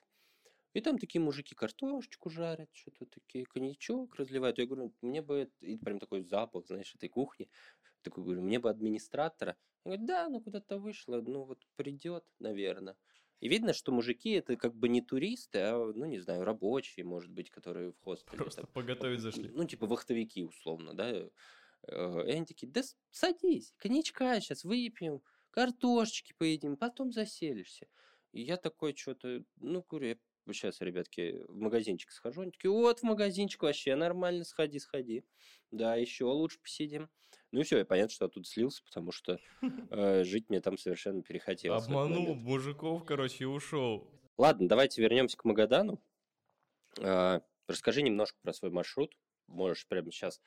и 0.75 0.81
там 0.81 0.99
такие 0.99 1.21
мужики 1.21 1.55
картошечку 1.55 2.31
жарят, 2.31 2.71
что-то 2.73 3.07
такие, 3.07 3.45
коньячок 3.45 4.15
разливают. 4.17 4.59
Я 4.59 4.67
говорю, 4.67 4.95
мне 5.03 5.23
бы, 5.23 5.51
и 5.61 5.79
прям 5.79 5.99
такой 5.99 6.23
запах, 6.23 6.67
знаешь, 6.67 6.95
этой 6.95 7.09
кухни. 7.09 7.51
Такой 8.03 8.25
говорю, 8.25 8.43
мне 8.43 8.59
бы 8.59 8.71
администратора. 8.71 9.57
Он 9.85 9.91
говорит, 9.93 10.07
да, 10.07 10.29
ну 10.29 10.41
куда-то 10.41 10.79
вышла, 10.79 11.21
ну 11.21 11.45
вот 11.45 11.67
придет, 11.77 12.25
наверное. 12.39 12.97
И 13.41 13.49
видно, 13.49 13.73
что 13.73 13.93
мужики 13.93 14.31
это 14.33 14.57
как 14.57 14.75
бы 14.75 14.89
не 14.89 15.01
туристы, 15.01 15.59
а, 15.61 15.93
ну, 15.95 16.05
не 16.05 16.19
знаю, 16.21 16.45
рабочие, 16.45 17.05
может 17.07 17.31
быть, 17.31 17.51
которые 17.51 17.93
в 17.93 17.99
хостеле. 18.01 18.37
Просто 18.37 18.63
там, 18.63 18.71
поготовить 18.73 19.21
зашли. 19.21 19.49
Ну, 19.49 19.65
типа 19.65 19.87
вахтовики, 19.87 20.45
условно, 20.45 20.95
да. 20.95 21.11
Э, 21.89 22.27
И 22.29 22.31
они 22.33 22.45
такие, 22.45 22.71
да 22.71 22.83
садись, 23.11 23.73
коньячка 23.79 24.41
сейчас 24.41 24.65
выпьем, 24.65 25.23
картошечки 25.51 26.35
поедим, 26.37 26.77
потом 26.77 27.13
заселишься. 27.13 27.87
И 28.33 28.43
я 28.43 28.57
такой 28.57 28.95
что-то, 28.95 29.45
ну, 29.57 29.85
говорю, 29.89 30.09
я 30.09 30.17
сейчас, 30.47 30.81
ребятки, 30.81 31.43
в 31.49 31.59
магазинчик 31.59 32.11
схожу. 32.11 32.43
Они 32.43 32.51
такие, 32.51 32.71
вот 32.71 33.01
в 33.01 33.03
магазинчик 33.03 33.63
вообще 33.63 33.95
нормально, 33.95 34.45
сходи, 34.45 34.79
сходи. 34.79 35.25
Да, 35.71 35.97
еще 35.97 36.25
лучше 36.25 36.61
посидим. 36.61 37.09
Ну 37.53 37.61
и 37.61 37.63
все, 37.63 37.81
и 37.81 37.85
понятно, 37.85 38.13
что 38.13 38.27
оттуда 38.27 38.47
слился, 38.47 38.83
потому 38.85 39.13
что 39.13 39.39
э, 39.91 40.25
жить 40.25 40.49
мне 40.49 40.61
там 40.61 40.79
совершенно 40.79 41.23
перехотелось. 41.23 41.85
Обманул 41.87 42.35
мужиков, 42.35 43.05
короче, 43.05 43.45
и 43.45 43.47
ушел. 43.47 44.09
Ладно, 44.39 44.69
давайте 44.69 45.03
вернемся 45.03 45.37
к 45.37 45.45
Магадану. 45.45 46.01
А, 47.01 47.43
Расскажи 47.71 48.03
немножко 48.03 48.39
про 48.43 48.53
свой 48.53 48.71
маршрут. 48.71 49.17
Можешь 49.47 49.87
прямо 49.87 50.11
сейчас 50.11 50.41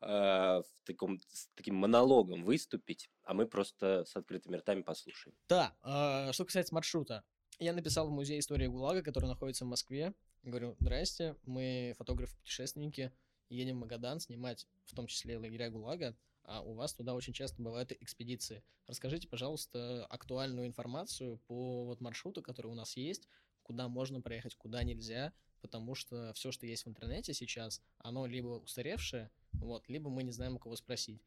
в 0.00 0.64
таком, 0.84 1.18
с 1.18 1.48
таким 1.56 1.74
монологом 1.74 2.44
выступить, 2.44 3.10
а 3.24 3.34
мы 3.34 3.48
просто 3.48 4.04
с 4.04 4.14
открытыми 4.14 4.56
ртами 4.56 4.82
послушаем. 4.82 5.36
Да, 5.48 5.76
а, 5.82 6.32
что 6.32 6.44
касается 6.44 6.72
маршрута. 6.72 7.24
Я 7.60 7.72
написал 7.72 8.06
в 8.06 8.12
музей 8.12 8.38
истории 8.38 8.68
ГУЛАГа, 8.68 9.02
который 9.02 9.26
находится 9.26 9.64
в 9.64 9.68
Москве. 9.68 10.14
Говорю, 10.44 10.76
здрасте, 10.78 11.34
мы 11.44 11.92
фотографы-путешественники, 11.98 13.12
едем 13.48 13.78
в 13.78 13.80
Магадан 13.80 14.20
снимать, 14.20 14.68
в 14.84 14.94
том 14.94 15.08
числе 15.08 15.38
лагеря 15.38 15.68
ГУЛАГа, 15.68 16.16
а 16.44 16.62
у 16.62 16.74
вас 16.74 16.94
туда 16.94 17.14
очень 17.14 17.32
часто 17.32 17.60
бывают 17.60 17.90
экспедиции. 17.90 18.62
Расскажите, 18.86 19.26
пожалуйста, 19.26 20.06
актуальную 20.06 20.68
информацию 20.68 21.38
по 21.48 21.84
вот 21.84 22.00
маршруту, 22.00 22.42
который 22.42 22.68
у 22.68 22.76
нас 22.76 22.96
есть, 22.96 23.28
куда 23.64 23.88
можно 23.88 24.20
проехать, 24.20 24.54
куда 24.54 24.84
нельзя, 24.84 25.32
потому 25.60 25.96
что 25.96 26.32
все, 26.34 26.52
что 26.52 26.64
есть 26.64 26.86
в 26.86 26.88
интернете 26.88 27.34
сейчас, 27.34 27.82
оно 27.98 28.26
либо 28.26 28.60
устаревшее, 28.60 29.32
вот, 29.54 29.88
либо 29.88 30.10
мы 30.10 30.22
не 30.22 30.30
знаем, 30.30 30.54
у 30.54 30.58
кого 30.60 30.76
спросить. 30.76 31.20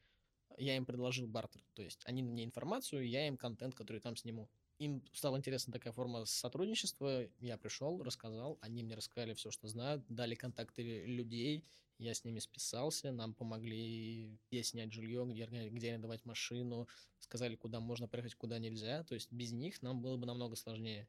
Я 0.57 0.77
им 0.77 0.85
предложил 0.85 1.27
бартер, 1.27 1.61
то 1.73 1.81
есть 1.81 2.01
они 2.05 2.23
мне 2.23 2.45
информацию, 2.45 3.05
я 3.05 3.27
им 3.27 3.35
контент, 3.35 3.75
который 3.75 3.99
там 3.99 4.15
сниму. 4.15 4.49
Им 4.81 5.03
стала 5.13 5.37
интересна 5.37 5.71
такая 5.71 5.93
форма 5.93 6.25
сотрудничества, 6.25 7.29
я 7.39 7.55
пришел, 7.59 8.01
рассказал, 8.01 8.57
они 8.61 8.81
мне 8.81 8.95
рассказали 8.95 9.35
все, 9.35 9.51
что 9.51 9.67
знают, 9.67 10.03
дали 10.09 10.33
контакты 10.33 11.05
людей, 11.05 11.63
я 11.99 12.15
с 12.15 12.23
ними 12.23 12.39
списался, 12.39 13.11
нам 13.11 13.35
помогли, 13.35 14.39
где 14.49 14.63
снять 14.63 14.91
жилье, 14.91 15.23
где, 15.23 15.45
где 15.69 15.89
арендовать 15.89 16.25
машину, 16.25 16.87
сказали, 17.19 17.55
куда 17.55 17.79
можно 17.79 18.07
проехать, 18.07 18.33
куда 18.33 18.57
нельзя, 18.57 19.03
то 19.03 19.13
есть 19.13 19.31
без 19.31 19.51
них 19.51 19.83
нам 19.83 20.01
было 20.01 20.17
бы 20.17 20.25
намного 20.25 20.55
сложнее. 20.55 21.07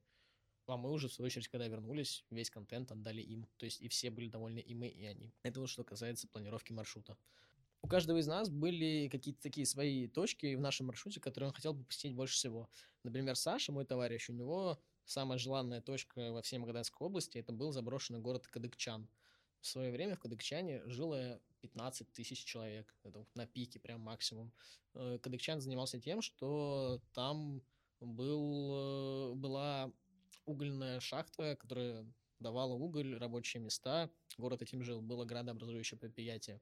А 0.66 0.76
мы 0.76 0.90
уже, 0.90 1.08
в 1.08 1.14
свою 1.14 1.28
очередь, 1.28 1.48
когда 1.48 1.66
вернулись, 1.66 2.26
весь 2.28 2.50
контент 2.50 2.92
отдали 2.92 3.22
им. 3.22 3.48
То 3.56 3.64
есть 3.64 3.80
и 3.80 3.88
все 3.88 4.10
были 4.10 4.28
довольны, 4.28 4.58
и 4.58 4.74
мы, 4.74 4.88
и 4.88 5.06
они. 5.06 5.32
Это 5.42 5.60
вот 5.60 5.70
что 5.70 5.82
касается 5.82 6.28
планировки 6.28 6.72
маршрута. 6.72 7.16
У 7.82 7.88
каждого 7.88 8.18
из 8.18 8.28
нас 8.28 8.48
были 8.48 9.08
какие-то 9.08 9.42
такие 9.42 9.66
свои 9.66 10.06
точки 10.06 10.54
в 10.54 10.60
нашем 10.60 10.86
маршруте, 10.86 11.20
которые 11.20 11.48
он 11.48 11.54
хотел 11.54 11.74
бы 11.74 11.84
посетить 11.84 12.14
больше 12.14 12.34
всего. 12.34 12.70
Например, 13.02 13.34
Саша, 13.34 13.72
мой 13.72 13.84
товарищ, 13.84 14.30
у 14.30 14.32
него 14.32 14.80
самая 15.04 15.38
желанная 15.38 15.80
точка 15.80 16.30
во 16.32 16.42
всей 16.42 16.58
Магаданской 16.58 17.04
области, 17.04 17.38
это 17.38 17.52
был 17.52 17.72
заброшенный 17.72 18.20
город 18.20 18.46
Кадыкчан. 18.46 19.08
В 19.60 19.66
свое 19.66 19.90
время 19.90 20.14
в 20.14 20.20
Кадыкчане 20.20 20.82
жило 20.86 21.40
15 21.60 22.12
тысяч 22.12 22.44
человек. 22.44 22.94
Это 23.02 23.20
вот 23.20 23.28
на 23.34 23.46
пике, 23.46 23.80
прям 23.80 24.00
максимум. 24.00 24.52
Э, 24.94 25.18
Кадыкчан 25.20 25.60
занимался 25.60 26.00
тем, 26.00 26.22
что 26.22 27.00
там 27.12 27.62
был, 28.00 29.32
э, 29.32 29.34
была 29.34 29.92
угольная 30.44 31.00
шахта, 31.00 31.56
которая 31.56 32.06
давала 32.38 32.74
уголь, 32.74 33.16
рабочие 33.16 33.62
места. 33.62 34.10
Город 34.36 34.62
этим 34.62 34.82
жил, 34.82 35.00
было 35.00 35.24
градообразующее 35.24 35.98
предприятие. 35.98 36.60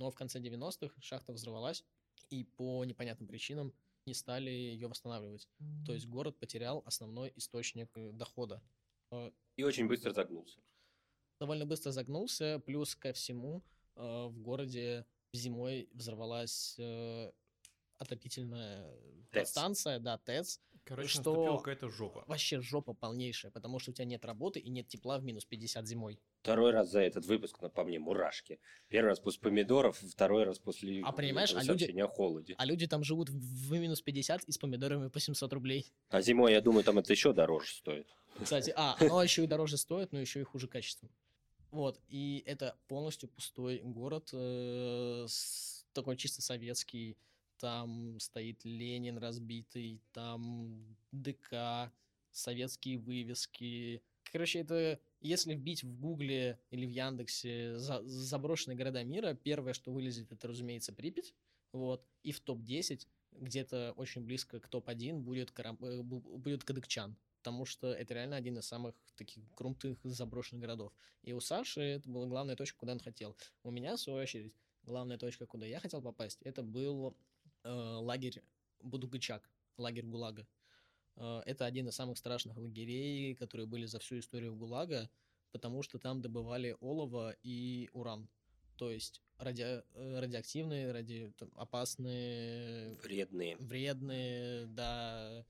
Но 0.00 0.10
в 0.10 0.14
конце 0.14 0.40
90-х 0.40 0.94
шахта 1.02 1.34
взорвалась, 1.34 1.84
и 2.30 2.44
по 2.44 2.84
непонятным 2.86 3.28
причинам 3.28 3.74
не 4.06 4.14
стали 4.14 4.50
ее 4.50 4.88
восстанавливать. 4.88 5.46
То 5.84 5.92
есть 5.92 6.06
город 6.06 6.38
потерял 6.38 6.82
основной 6.86 7.30
источник 7.36 7.90
э, 7.96 8.10
дохода. 8.12 8.62
И 9.56 9.62
очень 9.62 9.86
быстро 9.86 10.12
загнулся. 10.12 10.58
Довольно 11.38 11.66
быстро 11.66 11.90
загнулся, 11.90 12.62
плюс 12.64 12.96
ко 12.96 13.12
всему 13.12 13.62
э, 13.96 14.26
в 14.26 14.38
городе 14.38 15.04
зимой 15.34 15.90
взорвалась 15.92 16.76
э, 16.78 17.30
отопительная 17.98 18.90
ТЭЦ. 19.30 19.50
станция, 19.50 19.98
да, 19.98 20.16
ТЭЦ. 20.16 20.60
Короче, 20.84 21.08
Что- 21.08 21.34
наступила 21.34 21.58
какая-то 21.58 21.90
жопа. 21.90 22.24
Вообще 22.26 22.62
жопа 22.62 22.94
полнейшая, 22.94 23.52
потому 23.52 23.78
что 23.78 23.90
у 23.90 23.94
тебя 23.94 24.06
нет 24.06 24.24
работы 24.24 24.60
и 24.60 24.70
нет 24.70 24.88
тепла 24.88 25.18
в 25.18 25.24
минус 25.24 25.44
50 25.44 25.86
зимой. 25.86 26.18
Второй 26.42 26.70
раз 26.72 26.90
за 26.90 27.00
этот 27.00 27.26
выпуск, 27.26 27.60
на 27.60 27.68
по 27.68 27.84
мне, 27.84 27.98
мурашки. 27.98 28.58
Первый 28.88 29.08
раз 29.10 29.20
после 29.20 29.40
помидоров, 29.42 29.98
второй 29.98 30.44
раз 30.44 30.58
после 30.58 31.02
А 31.04 31.12
понимаешь, 31.12 31.54
а 31.54 31.62
люди- 31.62 31.84
о 32.00 32.08
холоде. 32.08 32.54
А 32.56 32.64
люди 32.64 32.86
там 32.86 33.04
живут 33.04 33.28
в 33.28 33.38
в 33.68 33.72
минус 33.72 34.00
50 34.00 34.44
и 34.44 34.52
с 34.52 34.56
помидорами 34.58 35.08
по 35.08 35.20
700 35.20 35.52
рублей. 35.52 35.92
А 36.08 36.22
зимой, 36.22 36.52
я 36.52 36.62
думаю, 36.62 36.82
там 36.82 36.98
это 36.98 37.12
еще 37.12 37.32
дороже 37.34 37.72
стоит. 37.74 38.06
Кстати, 38.42 38.72
а, 38.74 38.96
оно 39.00 39.22
еще 39.22 39.44
и 39.44 39.46
дороже 39.46 39.76
стоит, 39.76 40.12
но 40.12 40.18
еще 40.20 40.40
и 40.40 40.44
хуже 40.44 40.66
качеством. 40.66 41.10
Вот, 41.70 42.00
и 42.08 42.42
это 42.46 42.74
полностью 42.88 43.28
пустой 43.28 43.80
город, 43.84 44.30
э, 44.32 45.26
с- 45.28 45.84
такой 45.92 46.16
чисто 46.16 46.40
советский. 46.42 47.16
Там 47.58 48.18
стоит 48.18 48.64
Ленин 48.64 49.18
разбитый, 49.18 50.00
там 50.12 50.96
ДК, 51.12 51.92
советские 52.32 52.96
вывески. 52.98 54.02
Короче, 54.32 54.60
это 54.60 55.00
если 55.20 55.54
вбить 55.54 55.82
в 55.82 55.98
Гугле 55.98 56.58
или 56.70 56.86
в 56.86 56.90
Яндексе 56.90 57.76
за- 57.78 58.02
заброшенные 58.04 58.76
города 58.76 59.02
мира, 59.02 59.34
первое, 59.34 59.72
что 59.72 59.92
вылезет, 59.92 60.32
это, 60.32 60.48
разумеется, 60.48 60.92
Припять. 60.92 61.34
Вот. 61.72 62.04
И 62.22 62.32
в 62.32 62.40
топ-10, 62.40 63.06
где-то 63.32 63.92
очень 63.96 64.22
близко 64.22 64.60
к 64.60 64.68
топ-1, 64.68 65.20
будет, 65.20 65.50
Карам- 65.50 65.78
э, 65.82 66.00
бу- 66.00 66.38
будет 66.38 66.64
Кадыкчан 66.64 67.16
потому 67.40 67.64
что 67.64 67.90
это 67.90 68.12
реально 68.12 68.36
один 68.36 68.58
из 68.58 68.66
самых 68.66 68.94
таких 69.16 69.42
крутых 69.54 69.98
заброшенных 70.04 70.60
городов. 70.60 70.92
И 71.22 71.32
у 71.32 71.40
Саши 71.40 71.80
это 71.80 72.06
была 72.08 72.26
главная 72.26 72.54
точка, 72.54 72.78
куда 72.78 72.92
он 72.92 73.00
хотел. 73.00 73.34
У 73.62 73.70
меня, 73.70 73.96
в 73.96 74.00
свою 74.00 74.20
очередь, 74.20 74.54
главная 74.82 75.16
точка, 75.16 75.46
куда 75.46 75.64
я 75.64 75.80
хотел 75.80 76.02
попасть, 76.02 76.42
это 76.42 76.62
был 76.62 77.16
э, 77.64 77.70
лагерь 77.70 78.42
Будугачак, 78.82 79.48
лагерь 79.78 80.04
ГУЛАГа. 80.04 80.46
Э, 81.16 81.42
это 81.46 81.66
один 81.66 81.88
из 81.88 81.94
самых 81.94 82.18
страшных 82.18 82.56
лагерей, 82.56 83.34
которые 83.34 83.66
были 83.66 83.86
за 83.86 83.98
всю 83.98 84.18
историю 84.18 84.54
ГУЛАГа, 84.54 85.10
потому 85.52 85.82
что 85.82 85.98
там 85.98 86.20
добывали 86.20 86.76
олово 86.80 87.36
и 87.42 87.88
уран. 87.92 88.28
То 88.76 88.90
есть 88.90 89.20
ради, 89.36 89.62
э, 89.62 89.82
радиоактивные, 90.20 90.92
ради, 90.92 91.32
там, 91.36 91.50
опасные 91.54 92.94
Вредные. 93.02 93.56
вредные, 93.58 94.66
да, 94.66 95.44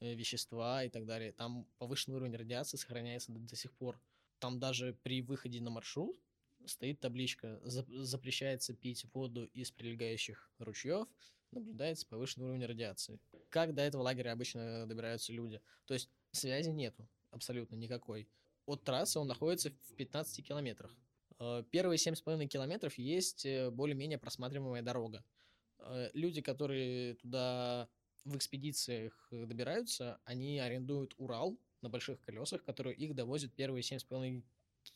э, 0.00 0.14
вещества 0.14 0.84
и 0.84 0.88
так 0.88 1.04
далее. 1.04 1.32
Там 1.32 1.66
повышенный 1.78 2.16
уровень 2.16 2.36
радиации 2.36 2.76
сохраняется 2.76 3.32
до, 3.32 3.40
до 3.40 3.56
сих 3.56 3.72
пор. 3.72 4.00
Там 4.38 4.58
даже 4.58 4.96
при 5.02 5.22
выходе 5.22 5.60
на 5.60 5.70
маршрут 5.70 6.18
стоит 6.66 7.00
табличка 7.00 7.60
«Запрещается 7.64 8.74
пить 8.74 9.04
воду 9.12 9.44
из 9.52 9.70
прилегающих 9.70 10.50
ручьев, 10.58 11.08
наблюдается 11.50 12.06
повышенный 12.06 12.46
уровень 12.46 12.66
радиации». 12.66 13.20
Как 13.52 13.74
до 13.74 13.82
этого 13.82 14.00
лагеря 14.00 14.32
обычно 14.32 14.86
добираются 14.86 15.30
люди? 15.30 15.60
То 15.84 15.92
есть 15.92 16.08
связи 16.30 16.70
нету 16.70 17.06
абсолютно 17.30 17.74
никакой. 17.76 18.26
От 18.64 18.82
трассы 18.82 19.18
он 19.18 19.28
находится 19.28 19.70
в 19.70 19.94
15 19.94 20.42
километрах. 20.46 20.96
Э, 21.38 21.62
первые 21.70 21.98
7,5 21.98 22.46
километров 22.46 22.96
есть 22.96 23.44
э, 23.44 23.70
более-менее 23.70 24.16
просматриваемая 24.16 24.80
дорога. 24.80 25.22
Э, 25.80 26.08
люди, 26.14 26.40
которые 26.40 27.16
туда 27.16 27.90
в 28.24 28.36
экспедициях 28.36 29.28
добираются, 29.30 30.18
они 30.24 30.58
арендуют 30.58 31.14
Урал 31.18 31.58
на 31.82 31.90
больших 31.90 32.22
колесах, 32.22 32.64
которые 32.64 32.96
их 32.96 33.14
довозят 33.14 33.52
первые 33.52 33.82
7,5 33.82 34.42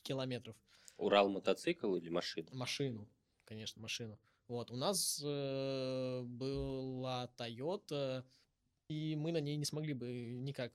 километров. 0.03 0.57
Урал 0.97 1.29
мотоцикл 1.29 1.95
или 1.97 2.09
машину? 2.09 2.49
Машину, 2.53 3.07
конечно, 3.45 3.83
машину. 3.83 4.19
Вот, 4.49 4.71
у 4.71 4.77
нас 4.77 5.21
э, 5.23 6.23
была 6.23 7.29
Toyota, 7.37 8.25
и 8.89 9.17
мы 9.17 9.33
на 9.33 9.39
ней 9.39 9.57
не 9.57 9.65
смогли 9.65 9.95
бы 9.95 10.07
никак 10.07 10.73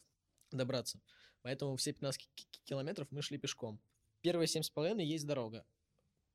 добраться. 0.51 1.01
Поэтому 1.41 1.75
все 1.77 1.93
15 1.93 2.29
километров 2.65 3.07
мы 3.11 3.21
шли 3.21 3.37
пешком. 3.37 3.79
Первые 4.21 4.47
7,5 4.47 5.01
есть 5.01 5.25
дорога. 5.25 5.65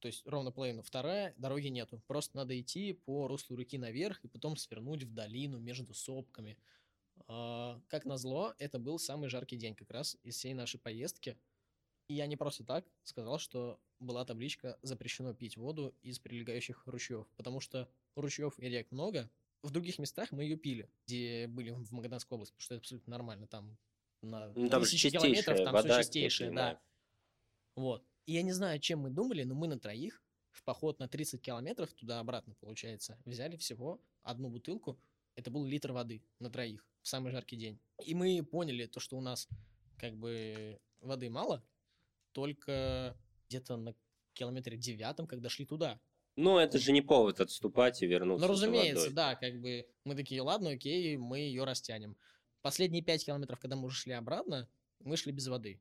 То 0.01 0.09
есть 0.09 0.27
ровно 0.27 0.53
половину. 0.53 0.83
Вторая 0.83 1.35
дороги 1.37 1.69
нету. 1.69 2.03
Просто 2.07 2.37
надо 2.37 2.59
идти 2.61 2.93
по 2.93 3.29
руслу 3.29 3.57
реки 3.57 3.79
наверх 3.79 4.25
и 4.25 4.29
потом 4.29 4.57
свернуть 4.57 5.05
в 5.05 5.13
долину 5.13 5.59
между 5.59 5.95
сопками. 5.95 6.59
А, 7.29 7.81
как 7.89 8.05
назло, 8.05 8.55
это 8.59 8.79
был 8.79 8.99
самый 8.99 9.29
жаркий 9.29 9.57
день 9.57 9.75
как 9.75 9.91
раз 9.91 10.17
из 10.23 10.37
всей 10.37 10.55
нашей 10.55 10.79
поездки. 10.79 11.39
И 12.09 12.15
я 12.15 12.27
не 12.27 12.37
просто 12.37 12.65
так 12.65 12.87
сказал, 13.03 13.39
что 13.39 13.81
была 13.99 14.25
табличка 14.25 14.79
«Запрещено 14.83 15.35
пить 15.35 15.57
воду 15.57 15.95
из 16.03 16.19
прилегающих 16.19 16.87
ручьев», 16.87 17.27
потому 17.37 17.61
что 17.61 17.89
ручьев 18.15 18.59
и 18.59 18.69
рек 18.69 18.91
много. 18.93 19.31
В 19.63 19.71
других 19.71 19.99
местах 19.99 20.33
мы 20.33 20.45
ее 20.45 20.57
пили, 20.57 20.91
где 21.07 21.47
были 21.49 21.71
в 21.71 21.91
Магаданской 21.93 22.37
области, 22.37 22.53
потому 22.53 22.65
что 22.65 22.75
это 22.75 22.81
абсолютно 22.81 23.11
нормально. 23.11 23.47
Там 23.47 23.77
на 24.23 24.53
ну, 24.55 24.69
там 24.69 24.83
тысячи 24.83 25.11
километров 25.11 25.59
там 25.59 25.73
вода, 25.73 25.95
все 25.95 26.03
чистейшее, 26.03 26.51
да. 26.53 26.81
Вот. 27.75 28.05
И 28.27 28.33
я 28.33 28.43
не 28.43 28.53
знаю, 28.53 28.81
чем 28.81 29.01
мы 29.01 29.11
думали, 29.11 29.45
но 29.45 29.55
мы 29.55 29.69
на 29.69 29.79
троих 29.79 30.23
в 30.51 30.65
поход 30.65 30.99
на 30.99 31.09
30 31.09 31.41
километров 31.43 31.93
туда-обратно, 31.93 32.55
получается, 32.55 33.19
взяли 33.25 33.57
всего 33.57 34.01
одну 34.23 34.49
бутылку. 34.49 34.99
Это 35.35 35.51
был 35.51 35.67
литр 35.67 35.93
воды 35.93 36.25
на 36.39 36.51
троих 36.51 36.87
в 37.03 37.09
самый 37.09 37.31
жаркий 37.31 37.57
день. 37.57 37.79
И 38.05 38.15
мы 38.15 38.43
поняли 38.43 38.87
то, 38.87 39.01
что 39.01 39.17
у 39.17 39.21
нас 39.21 39.49
как 39.99 40.17
бы 40.17 40.81
воды 41.01 41.29
мало, 41.29 41.63
только 42.33 43.17
где-то 43.49 43.77
на 43.77 43.95
километре 44.33 44.77
девятом, 44.77 45.27
когда 45.27 45.49
шли 45.49 45.67
туда. 45.67 46.01
Ну, 46.37 46.59
это 46.59 46.79
же 46.79 46.93
не 46.93 47.01
повод 47.01 47.41
отступать 47.41 48.03
и 48.03 48.07
вернуться. 48.07 48.47
Ну, 48.47 48.53
разумеется, 48.53 49.11
да, 49.11 49.35
как 49.35 49.59
бы 49.61 49.87
мы 50.05 50.15
такие, 50.15 50.43
ладно, 50.43 50.71
окей, 50.71 51.17
мы 51.17 51.39
ее 51.39 51.65
растянем. 51.65 52.17
Последние 52.61 53.03
пять 53.03 53.25
километров, 53.25 53.59
когда 53.59 53.77
мы 53.77 53.87
уже 53.87 53.97
шли 53.97 54.13
обратно, 54.13 54.69
мы 55.01 55.17
шли 55.17 55.33
без 55.33 55.47
воды. 55.49 55.81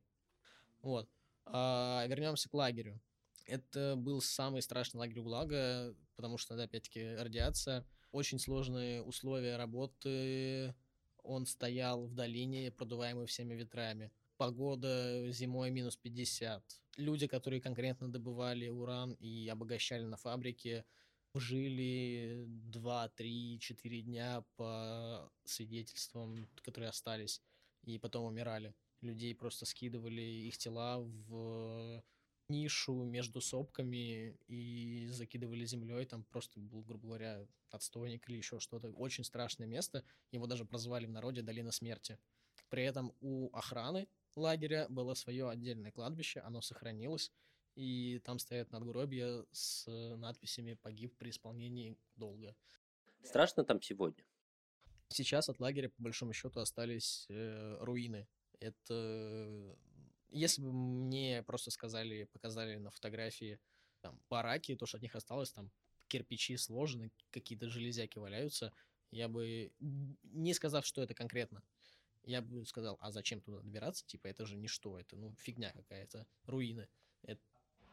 Вот. 0.82 1.10
А, 1.46 2.06
вернемся 2.08 2.50
к 2.50 2.54
лагерю. 2.54 3.02
Это 3.48 3.96
был 3.98 4.22
самый 4.22 4.62
страшный 4.62 5.00
лагерь 5.00 5.22
ГУЛАГа, 5.22 5.96
потому 6.16 6.38
что, 6.38 6.56
да, 6.56 6.64
опять-таки, 6.64 7.16
радиация, 7.16 7.86
очень 8.12 8.40
сложные 8.40 9.04
условия 9.04 9.58
работы, 9.58 10.74
он 11.22 11.46
стоял 11.46 12.08
в 12.08 12.14
долине, 12.14 12.72
продуваемый 12.72 13.26
всеми 13.26 13.56
ветрами 13.56 14.12
погода 14.38 15.32
зимой 15.32 15.72
минус 15.72 15.98
50. 15.98 16.64
Люди, 16.98 17.28
которые 17.28 17.62
конкретно 17.62 18.12
добывали 18.12 18.70
уран 18.70 19.14
и 19.14 19.48
обогащали 19.48 20.04
на 20.04 20.18
фабрике, 20.18 20.86
жили 21.34 22.46
2, 22.48 23.10
3, 23.10 23.60
4 23.60 24.02
дня 24.02 24.44
по 24.56 25.32
свидетельствам, 25.44 26.48
которые 26.64 26.90
остались, 26.90 27.42
и 27.84 28.00
потом 28.00 28.26
умирали. 28.26 28.74
Людей 29.02 29.36
просто 29.36 29.66
скидывали 29.66 30.22
их 30.22 30.58
тела 30.58 31.00
в 31.00 32.04
нишу 32.50 33.04
между 33.04 33.42
сопками 33.42 34.38
и 34.48 35.08
закидывали 35.10 35.66
землей. 35.66 36.06
Там 36.06 36.24
просто 36.24 36.60
был, 36.60 36.84
грубо 36.84 37.08
говоря, 37.08 37.48
отстойник 37.72 38.30
или 38.30 38.38
еще 38.38 38.60
что-то. 38.60 38.90
Очень 38.92 39.24
страшное 39.24 39.68
место. 39.68 40.04
Его 40.32 40.48
даже 40.48 40.66
прозвали 40.66 41.06
в 41.06 41.12
народе 41.12 41.42
Долина 41.42 41.72
смерти. 41.72 42.18
При 42.70 42.84
этом 42.84 43.14
у 43.22 43.50
охраны 43.56 44.08
лагеря 44.36 44.88
было 44.90 45.14
свое 45.14 45.50
отдельное 45.50 45.92
кладбище, 45.92 46.40
оно 46.42 46.62
сохранилось, 46.62 47.32
и 47.76 48.20
там 48.24 48.40
стоят 48.40 48.72
надгробия 48.72 49.46
с 49.52 49.86
надписями 50.18 50.74
«Погиб 50.74 51.16
при 51.18 51.30
исполнении 51.30 51.98
долга». 52.16 52.56
Страшно 53.24 53.64
там 53.64 53.82
сегодня? 53.82 54.24
Сейчас 55.10 55.50
от 55.50 55.60
лагеря, 55.60 55.90
по 55.90 56.02
большому 56.02 56.34
счету, 56.34 56.60
остались 56.60 57.26
э, 57.30 57.78
руины. 57.82 58.28
Это... 58.60 59.78
Если 60.30 60.62
бы 60.62 60.72
мне 60.74 61.44
просто 61.44 61.72
сказали, 61.72 62.26
показали 62.26 62.76
на 62.76 62.92
фотографии 62.92 63.60
там, 64.02 64.20
бараки, 64.30 64.76
то, 64.76 64.86
что 64.86 64.98
от 64.98 65.04
них 65.04 65.16
осталось, 65.16 65.52
там 65.52 65.72
кирпичи 66.08 66.58
сложены, 66.58 67.12
какие-то 67.32 67.70
железяки 67.70 68.20
валяются, 68.20 68.74
я 69.12 69.28
бы, 69.28 69.72
не 69.80 70.54
сказав, 70.54 70.86
что 70.86 71.02
это 71.02 71.14
конкретно, 71.14 71.64
я 72.26 72.42
бы 72.42 72.66
сказал, 72.66 72.98
а 73.02 73.12
зачем 73.12 73.42
туда 73.42 73.60
добираться? 73.62 74.06
Типа, 74.06 74.28
это 74.28 74.46
же 74.46 74.56
ничто, 74.56 75.00
это, 75.00 75.16
ну, 75.16 75.34
фигня 75.40 75.72
какая-то, 75.72 76.26
руины. 76.46 76.88
Это... 77.24 77.42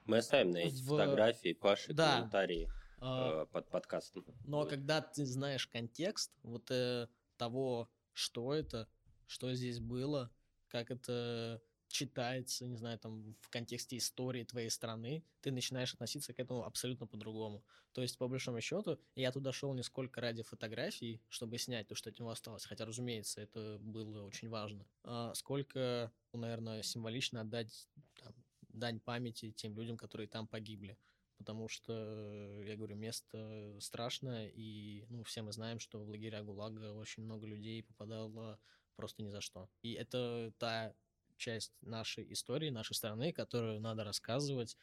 Мы 0.07 0.19
оставим 0.19 0.51
на 0.51 0.59
эти 0.59 0.83
в... 0.83 0.89
фотографии 0.89 1.53
Паши 1.53 1.93
да. 1.93 2.17
комментарии 2.17 2.71
а... 2.99 3.43
э, 3.43 3.47
под 3.47 3.69
подкастом. 3.69 4.25
Но 4.45 4.67
когда 4.67 5.01
ты 5.01 5.25
знаешь 5.25 5.67
контекст 5.67 6.33
вот 6.43 6.71
э, 6.71 7.09
того, 7.37 7.91
что 8.13 8.55
это, 8.55 8.89
что 9.27 9.53
здесь 9.55 9.81
было, 9.81 10.31
как 10.69 10.91
это 10.91 11.63
читается, 11.93 12.67
не 12.67 12.77
знаю, 12.77 12.99
там, 12.99 13.37
в 13.41 13.49
контексте 13.49 13.97
истории 13.97 14.45
твоей 14.45 14.71
страны, 14.71 15.25
ты 15.41 15.53
начинаешь 15.53 15.95
относиться 15.95 16.33
к 16.33 16.41
этому 16.41 16.65
абсолютно 16.65 17.07
по-другому. 17.07 17.63
То 17.93 18.03
есть, 18.03 18.19
по 18.19 18.29
большому 18.29 18.61
счету, 18.61 18.99
я 19.15 19.31
туда 19.31 19.53
шел 19.53 19.73
не 19.75 19.83
сколько 19.83 20.21
ради 20.21 20.43
фотографий, 20.43 21.21
чтобы 21.29 21.59
снять 21.59 21.89
то, 21.89 21.95
что 21.95 22.11
от 22.11 22.19
него 22.19 22.31
осталось, 22.31 22.65
хотя, 22.65 22.85
разумеется, 22.85 23.41
это 23.41 23.79
было 23.81 24.25
очень 24.25 24.49
важно, 24.49 24.87
а 25.05 25.35
сколько, 25.35 26.11
ну, 26.33 26.41
наверное, 26.41 26.83
символично 26.83 27.43
отдать 27.43 27.89
там, 28.17 28.35
дань 28.71 29.01
памяти 29.01 29.53
тем 29.53 29.77
людям, 29.77 29.97
которые 29.97 30.29
там 30.29 30.47
погибли. 30.47 30.99
Потому 31.39 31.69
что, 31.69 32.63
я 32.63 32.77
говорю, 32.77 32.95
место 32.95 33.77
страшное, 33.81 34.49
и 34.49 35.05
ну, 35.09 35.25
все 35.25 35.43
мы 35.43 35.53
знаем, 35.53 35.81
что 35.81 35.99
в 36.05 36.09
лагеря 36.09 36.43
ГУЛАГа 36.43 36.93
очень 36.93 37.25
много 37.25 37.47
людей 37.47 37.83
попадало 37.83 38.61
просто 38.95 39.23
ни 39.23 39.29
за 39.29 39.41
что. 39.41 39.69
И 39.83 39.93
это 39.95 40.53
та 40.59 40.95
часть 41.43 41.73
нашей 41.81 42.33
истории, 42.33 42.71
нашей 42.71 42.95
страны, 42.95 43.33
которую 43.33 43.81
надо 43.81 44.05
рассказывать 44.05 44.77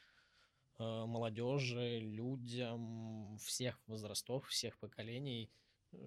э, 0.77 0.83
молодежи, 0.83 1.99
людям 1.99 3.37
всех 3.37 3.79
возрастов, 3.87 4.47
всех 4.49 4.77
поколений, 4.77 5.49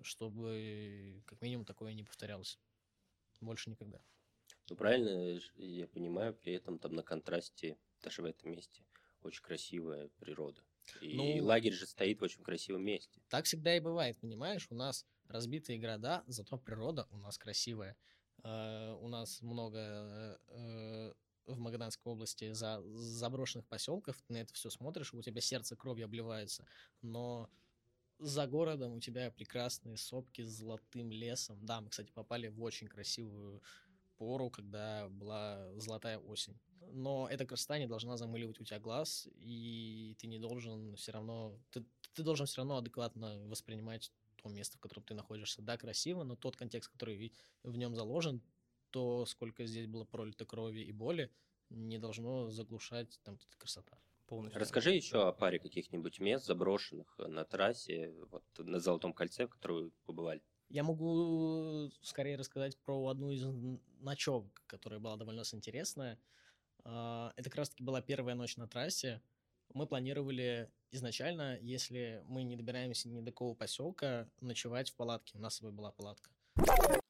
чтобы 0.03 1.23
как 1.27 1.41
минимум 1.41 1.65
такое 1.65 1.95
не 1.95 2.05
повторялось. 2.05 2.59
Больше 3.41 3.71
никогда. 3.71 4.01
Ну, 4.69 4.77
правильно 4.77 5.41
я 5.57 5.87
понимаю, 5.89 6.35
при 6.35 6.53
этом 6.53 6.79
там 6.79 6.93
на 6.95 7.03
контрасте, 7.03 7.79
даже 8.03 8.23
в 8.23 8.27
этом 8.27 8.53
месте, 8.53 8.85
очень 9.23 9.43
красивая 9.43 10.11
природа. 10.19 10.63
И 11.01 11.17
ну, 11.17 11.47
лагерь 11.47 11.73
же 11.73 11.87
стоит 11.87 12.21
в 12.21 12.25
очень 12.25 12.43
красивом 12.43 12.85
месте. 12.85 13.21
Так 13.31 13.47
всегда 13.47 13.75
и 13.77 13.81
бывает, 13.81 14.19
понимаешь? 14.21 14.67
У 14.71 14.75
нас 14.75 15.07
разбитые 15.29 15.79
города, 15.79 16.25
зато 16.27 16.59
природа 16.59 17.07
у 17.11 17.17
нас 17.17 17.39
красивая. 17.39 17.97
Э, 18.45 18.97
у 19.01 19.09
нас 19.09 19.41
много 19.43 20.39
э, 20.49 21.13
в 21.47 21.59
Магаданской 21.59 22.13
области 22.13 22.53
за 22.53 22.83
заброшенных 22.95 23.67
поселков, 23.67 24.21
ты 24.23 24.33
на 24.33 24.39
это 24.39 24.53
все 24.55 24.71
смотришь, 24.71 25.13
у 25.15 25.23
тебя 25.23 25.41
сердце 25.41 25.77
кровью 25.77 26.07
обливается, 26.07 26.67
но 27.03 27.49
за 28.19 28.47
городом 28.47 28.95
у 28.95 29.01
тебя 29.01 29.31
прекрасные 29.31 29.97
сопки 29.97 30.43
с 30.43 30.51
золотым 30.51 31.11
лесом. 31.11 31.59
Да, 31.65 31.81
мы, 31.81 31.91
кстати, 31.91 32.11
попали 32.13 32.49
в 32.49 32.63
очень 32.63 32.87
красивую 32.87 33.63
пору, 34.17 34.51
когда 34.51 35.09
была 35.09 35.73
золотая 35.81 36.19
осень. 36.19 36.59
Но 36.93 37.29
эта 37.29 37.45
красота 37.45 37.79
не 37.79 37.87
должна 37.87 38.17
замыливать 38.17 38.61
у 38.61 38.65
тебя 38.65 38.79
глаз, 38.79 39.29
и 39.35 40.15
ты 40.21 40.27
не 40.27 40.39
должен 40.39 40.95
все 40.97 41.13
равно... 41.13 41.59
Ты, 41.71 41.85
ты 42.15 42.23
должен 42.23 42.47
все 42.47 42.59
равно 42.59 42.77
адекватно 42.77 43.39
воспринимать 43.47 44.13
то 44.43 44.49
место, 44.49 44.77
в 44.77 44.81
котором 44.81 45.05
ты 45.05 45.15
находишься. 45.15 45.63
Да, 45.63 45.77
красиво, 45.77 46.25
но 46.25 46.37
тот 46.37 46.57
контекст, 46.57 46.91
который 46.91 47.33
в 47.63 47.77
нем 47.77 47.95
заложен, 47.95 48.43
то, 48.91 49.25
сколько 49.27 49.65
здесь 49.67 49.87
было 49.87 50.05
пролито 50.05 50.45
крови 50.45 50.81
и 50.81 50.93
боли, 50.93 51.33
не 51.71 51.99
должно 51.99 52.51
заглушать 52.51 53.19
там 53.23 53.39
красота. 53.59 53.99
Полностью. 54.27 54.61
Расскажи 54.61 54.93
еще 54.93 55.29
о 55.29 55.33
паре 55.33 55.59
каких-нибудь 55.59 56.21
мест, 56.21 56.47
заброшенных 56.47 57.19
на 57.19 57.45
трассе, 57.45 58.15
вот 58.31 58.45
на 58.59 58.81
Золотом 58.81 59.13
кольце, 59.13 59.47
в 59.47 59.51
которой 59.51 59.85
вы 59.85 59.91
побывали. 60.07 60.43
Я 60.69 60.85
могу 60.85 61.91
скорее 62.01 62.37
рассказать 62.37 62.79
про 62.79 63.09
одну 63.09 63.31
из 63.31 63.45
ночевок, 64.01 64.63
которая 64.67 65.01
была 65.01 65.17
довольно 65.17 65.43
интересная. 65.53 66.19
А, 66.85 67.33
Это 67.37 67.51
как 67.51 67.59
раз-таки 67.59 67.85
была 67.85 68.01
первая 68.01 68.35
ночь 68.35 68.57
на 68.57 68.67
трассе. 68.67 69.21
Мы 69.75 69.87
планировали 69.87 70.71
изначально, 70.91 71.59
если 71.61 72.23
мы 72.27 72.43
не 72.43 72.57
добираемся 72.57 73.09
ни 73.09 73.21
до 73.21 73.31
какого 73.31 73.55
поселка, 73.55 74.29
ночевать 74.41 74.91
в 74.91 74.97
палатке. 74.97 75.39
У 75.39 75.41
нас 75.41 75.55
с 75.55 75.57
собой 75.59 75.73
была 75.73 75.93
палатка. 75.93 76.31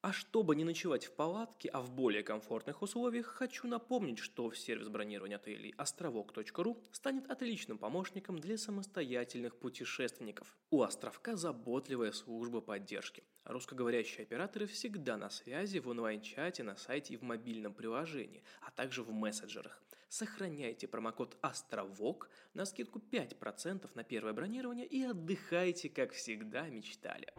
А 0.03 0.13
чтобы 0.13 0.57
не 0.57 0.65
ночевать 0.65 1.05
в 1.05 1.13
палатке, 1.13 1.69
а 1.69 1.81
в 1.81 1.93
более 1.93 2.25
комфортных 2.25 2.83
условиях, 2.83 3.27
хочу 3.27 3.69
напомнить, 3.69 4.19
что 4.19 4.51
в 4.51 4.59
сервис 4.59 4.89
бронирования 4.89 5.37
отелей 5.37 5.73
островок.ру 5.79 6.83
станет 6.91 7.31
отличным 7.31 7.79
помощником 7.79 8.37
для 8.37 8.59
самостоятельных 8.59 9.57
путешественников. 9.57 10.59
У 10.71 10.83
островка 10.83 11.37
заботливая 11.37 12.11
служба 12.11 12.61
поддержки. 12.61 13.23
Русскоговорящие 13.45 14.25
операторы 14.25 14.67
всегда 14.67 15.17
на 15.17 15.31
связи 15.31 15.79
в 15.79 15.87
онлайн-чате, 15.87 16.65
на 16.65 16.75
сайте 16.75 17.15
и 17.15 17.17
в 17.17 17.23
мобильном 17.23 17.73
приложении, 17.73 18.43
а 18.61 18.73
также 18.73 19.05
в 19.05 19.13
мессенджерах. 19.13 19.81
Сохраняйте 20.09 20.89
промокод 20.89 21.37
«Островок» 21.43 22.29
на 22.55 22.65
скидку 22.65 22.99
5% 22.99 23.89
на 23.95 24.03
первое 24.03 24.33
бронирование 24.33 24.85
и 24.85 25.05
отдыхайте, 25.05 25.89
как 25.89 26.11
всегда 26.11 26.69
мечтали. 26.69 27.33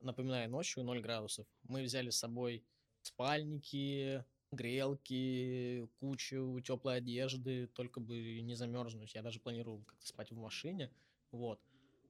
Напоминаю, 0.00 0.50
ночью 0.50 0.82
0 0.82 1.00
градусов. 1.00 1.46
Мы 1.64 1.82
взяли 1.82 2.10
с 2.10 2.18
собой 2.18 2.64
спальники, 3.02 4.24
грелки, 4.50 5.88
кучу 6.00 6.60
теплой 6.60 6.96
одежды, 6.96 7.66
только 7.68 8.00
бы 8.00 8.40
не 8.40 8.54
замерзнуть. 8.54 9.14
Я 9.14 9.22
даже 9.22 9.40
планировал 9.40 9.82
как-то 9.84 10.06
спать 10.06 10.30
в 10.30 10.36
машине. 10.36 10.90
Вот. 11.32 11.60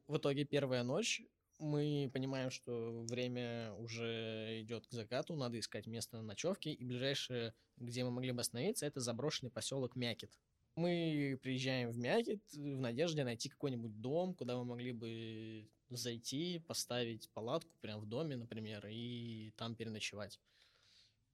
В 0.06 0.16
итоге 0.16 0.44
первая 0.44 0.82
ночь. 0.82 1.22
Мы 1.58 2.10
понимаем, 2.14 2.50
что 2.50 3.02
время 3.02 3.74
уже 3.74 4.62
идет 4.62 4.86
к 4.86 4.92
закату, 4.92 5.36
надо 5.36 5.58
искать 5.58 5.86
место 5.86 6.16
на 6.16 6.22
ночевке. 6.22 6.72
И 6.72 6.84
ближайшее, 6.84 7.52
где 7.76 8.02
мы 8.02 8.10
могли 8.10 8.32
бы 8.32 8.40
остановиться, 8.40 8.86
это 8.86 9.00
заброшенный 9.00 9.50
поселок 9.50 9.94
Мякет. 9.94 10.30
Мы 10.76 11.38
приезжаем 11.42 11.90
в 11.90 11.98
Мякет 11.98 12.40
в 12.52 12.80
надежде 12.80 13.24
найти 13.24 13.50
какой-нибудь 13.50 14.00
дом, 14.00 14.34
куда 14.34 14.56
мы 14.56 14.64
могли 14.64 14.92
бы 14.92 15.68
зайти, 15.90 16.58
поставить 16.66 17.28
палатку 17.30 17.70
прямо 17.80 18.00
в 18.00 18.06
доме, 18.06 18.36
например, 18.36 18.86
и 18.88 19.52
там 19.56 19.74
переночевать. 19.74 20.40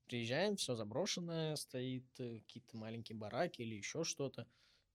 Приезжаем, 0.06 0.56
все 0.56 0.76
заброшенное, 0.76 1.56
стоит 1.56 2.06
э, 2.18 2.40
какие-то 2.40 2.76
маленькие 2.76 3.16
бараки 3.16 3.62
или 3.62 3.74
еще 3.74 4.04
что-то. 4.04 4.46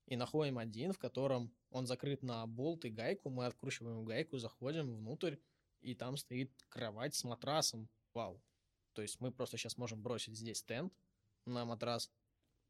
И 0.08 0.16
находим 0.16 0.58
один, 0.58 0.94
в 0.94 1.00
котором 1.00 1.54
он 1.70 1.86
закрыт 1.86 2.24
на 2.24 2.46
болт 2.48 2.86
и 2.86 2.90
гайку. 2.90 3.30
Мы 3.30 3.46
откручиваем 3.46 4.06
гайку, 4.06 4.38
заходим 4.38 4.96
внутрь, 4.96 5.36
и 5.82 5.96
там 5.96 6.18
стоит 6.18 6.52
кровать 6.70 7.16
с 7.16 7.24
матрасом. 7.24 7.90
Вау. 8.14 8.42
То 8.94 9.02
есть 9.02 9.20
мы 9.20 9.32
просто 9.32 9.58
сейчас 9.58 9.78
можем 9.78 10.02
бросить 10.02 10.38
здесь 10.38 10.64
тент 10.64 10.94
на 11.46 11.66
матрас, 11.66 12.12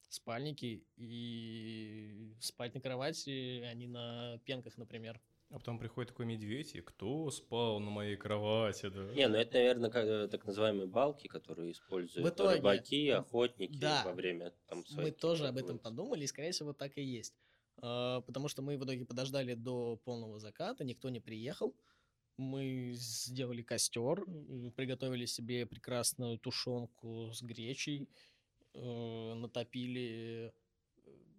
спальники 0.10 0.84
и 0.98 2.36
спать 2.40 2.74
на 2.74 2.82
кровати, 2.82 3.62
а 3.62 3.74
не 3.74 3.88
на 3.88 4.40
пенках, 4.46 4.78
например. 4.78 5.22
А 5.52 5.56
потом 5.60 5.78
приходит 5.80 6.12
такой 6.12 6.26
медведь, 6.26 6.76
и 6.76 6.82
кто 6.82 7.30
спал 7.30 7.80
на 7.82 7.92
моей 7.92 8.16
кровати, 8.16 8.88
да? 8.90 9.14
Не, 9.14 9.28
ну 9.28 9.36
это, 9.36 9.56
наверное, 9.56 9.90
как, 9.90 10.06
э, 10.06 10.28
так 10.30 10.46
называемые 10.46 10.88
балки, 10.88 11.28
которые 11.28 11.74
используют 11.74 12.26
В 12.26 12.30
итоге- 12.34 12.56
рыбаки, 12.56 13.10
охотники 13.10 13.78
Да. 13.78 14.04
во 14.06 14.14
время 14.14 14.54
там 14.68 14.80
Мы 14.80 14.86
своих 14.86 15.18
тоже 15.18 15.48
об 15.48 15.58
этом 15.58 15.78
подумали, 15.78 16.24
и, 16.24 16.28
скорее 16.28 16.52
всего, 16.54 16.72
так 16.72 16.98
и 16.98 17.02
есть. 17.04 17.36
А, 17.82 18.22
Потому 18.22 18.48
что 18.48 18.62
мы 18.62 18.78
в 18.78 18.86
итоге 18.86 19.06
подождали 19.06 19.54
до 19.56 19.98
полного 20.06 20.40
заката, 20.40 20.86
никто 20.86 21.10
не 21.10 21.20
приехал. 21.20 21.76
Мы 22.38 22.94
сделали 22.94 23.62
костер, 23.62 24.24
приготовили 24.78 25.26
себе 25.26 25.66
прекрасную 25.66 26.38
тушенку 26.40 27.32
с 27.34 27.42
гречей, 27.42 28.08
э, 28.74 29.34
натопили 29.34 30.54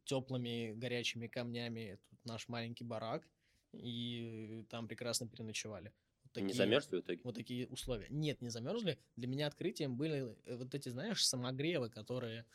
теплыми 0.04 0.72
горячими 0.74 1.28
камнями 1.28 1.92
этот 1.92 2.24
наш 2.24 2.48
маленький 2.48 2.84
барак, 2.84 3.26
и 3.72 4.64
там 4.70 4.88
прекрасно 4.88 5.28
переночевали. 5.28 5.92
Вот 6.24 6.36
Не 6.36 6.42
такие- 6.48 6.54
замерзли 6.56 6.96
в 6.96 7.00
итоге? 7.00 7.20
вот 7.24 7.34
такие 7.34 7.66
условия. 7.68 8.06
Нет, 8.10 8.40
не 8.40 8.48
замерзли. 8.48 8.98
Для 9.16 9.28
меня 9.28 9.46
открытием 9.46 9.96
были 9.96 10.36
э, 10.46 10.56
вот 10.56 10.74
эти, 10.74 10.88
знаешь, 10.88 11.26
самогревы, 11.26 11.90
которые 11.90 12.46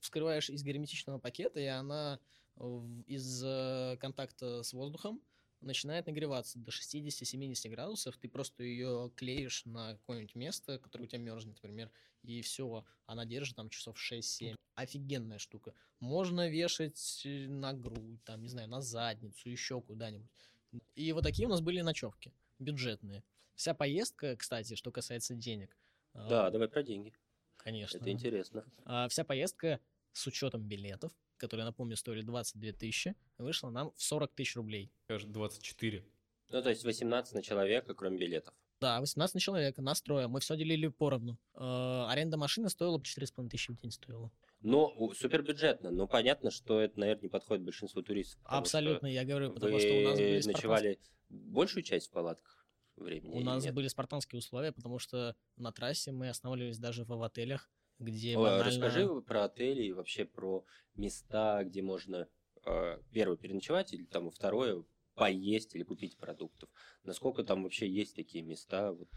вскрываешь 0.00 0.48
из 0.50 0.62
герметичного 0.62 1.18
пакета, 1.18 1.60
и 1.60 1.66
она 1.66 2.18
из 3.06 3.42
э, 3.44 3.96
контакта 4.00 4.62
с 4.62 4.72
воздухом 4.72 5.20
начинает 5.60 6.06
нагреваться 6.06 6.58
до 6.58 6.70
60-70 6.70 7.68
градусов. 7.68 8.16
Ты 8.16 8.28
просто 8.28 8.62
ее 8.62 9.10
клеишь 9.14 9.64
на 9.66 9.92
какое-нибудь 9.96 10.34
место, 10.34 10.78
которое 10.78 11.04
у 11.04 11.06
тебя 11.06 11.18
мерзнет, 11.18 11.56
например, 11.56 11.90
и 12.22 12.40
все, 12.40 12.84
она 13.04 13.26
держит 13.26 13.56
там 13.56 13.68
часов 13.68 13.96
6-7. 13.98 14.54
Офигенная 14.76 15.38
штука. 15.38 15.74
Можно 16.00 16.48
вешать 16.48 17.22
э, 17.24 17.48
на 17.48 17.72
грудь, 17.72 18.22
там, 18.24 18.42
не 18.42 18.48
знаю, 18.48 18.68
на 18.68 18.80
задницу, 18.80 19.48
еще 19.48 19.80
куда-нибудь. 19.80 20.30
И 20.94 21.12
вот 21.12 21.24
такие 21.24 21.48
у 21.48 21.50
нас 21.50 21.60
были 21.60 21.80
ночевки 21.80 22.32
бюджетные. 22.58 23.24
Вся 23.54 23.72
поездка, 23.74 24.36
кстати, 24.36 24.74
что 24.74 24.92
касается 24.92 25.34
денег. 25.34 25.74
Да, 26.14 26.50
давай 26.50 26.68
про 26.68 26.82
деньги. 26.82 27.12
конечно. 27.56 27.96
Это 27.98 28.10
интересно. 28.10 28.64
А, 28.84 29.08
Вся 29.08 29.24
поездка 29.24 29.80
с 30.12 30.26
учетом 30.26 30.62
билетов, 30.62 31.12
которые, 31.38 31.64
напомню, 31.64 31.96
стоили 31.96 32.22
22 32.22 32.72
тысячи, 32.72 33.14
вышла 33.38 33.70
нам 33.70 33.92
в 33.96 34.02
40 34.02 34.32
тысяч 34.34 34.56
рублей. 34.56 34.90
Скажет 35.04 35.32
24. 35.32 36.04
Ну, 36.50 36.62
то 36.62 36.68
есть 36.70 36.84
18 36.84 37.34
на 37.34 37.42
человека, 37.42 37.94
кроме 37.94 38.18
билетов. 38.18 38.54
Да, 38.80 39.00
18 39.00 39.34
на 39.34 39.40
человека, 39.40 39.80
нас 39.80 40.02
трое, 40.02 40.26
мы 40.28 40.40
все 40.40 40.54
делили 40.56 40.88
поровну. 40.88 41.38
А, 41.54 42.10
Аренда 42.10 42.36
машины 42.36 42.68
стоила 42.68 42.98
бы 42.98 43.04
4,5 43.04 43.48
тысячи 43.48 43.70
в 43.72 43.80
день 43.80 43.90
стоила. 43.90 44.30
Но 44.66 45.12
супербюджетно. 45.14 45.92
Но 45.92 46.08
понятно, 46.08 46.50
что 46.50 46.80
это, 46.80 46.98
наверное, 46.98 47.22
не 47.22 47.28
подходит 47.28 47.62
большинству 47.62 48.02
туристов. 48.02 48.40
Абсолютно, 48.44 49.06
я 49.06 49.24
говорю, 49.24 49.52
потому 49.52 49.78
что 49.78 49.94
у 49.94 50.00
нас 50.00 50.18
были 50.18 50.42
ночевали 50.44 50.98
большую 51.28 51.84
часть 51.84 52.08
в 52.08 52.10
палатках 52.10 52.66
времени? 52.96 53.32
У 53.32 53.44
нас 53.44 53.62
нет? 53.62 53.74
были 53.74 53.86
спартанские 53.86 54.40
условия, 54.40 54.72
потому 54.72 54.98
что 54.98 55.36
на 55.54 55.70
трассе 55.70 56.10
мы 56.10 56.28
останавливались 56.28 56.78
даже 56.78 57.04
в 57.04 57.22
отелях, 57.22 57.70
где 58.00 58.36
Ой, 58.36 58.42
банально- 58.42 58.64
Расскажи 58.64 59.20
про 59.22 59.44
отели 59.44 59.84
и 59.84 59.92
вообще 59.92 60.24
про 60.24 60.66
места, 60.96 61.62
где 61.62 61.82
можно 61.82 62.28
э, 62.64 62.98
первое 63.12 63.36
переночевать 63.36 63.92
или 63.92 64.04
там 64.04 64.32
второе 64.32 64.84
поесть 65.14 65.76
или 65.76 65.84
купить 65.84 66.18
продуктов. 66.18 66.68
Насколько 67.04 67.44
там 67.44 67.62
вообще 67.62 67.88
есть 67.88 68.16
такие 68.16 68.42
места 68.42 68.92
вот 68.92 69.10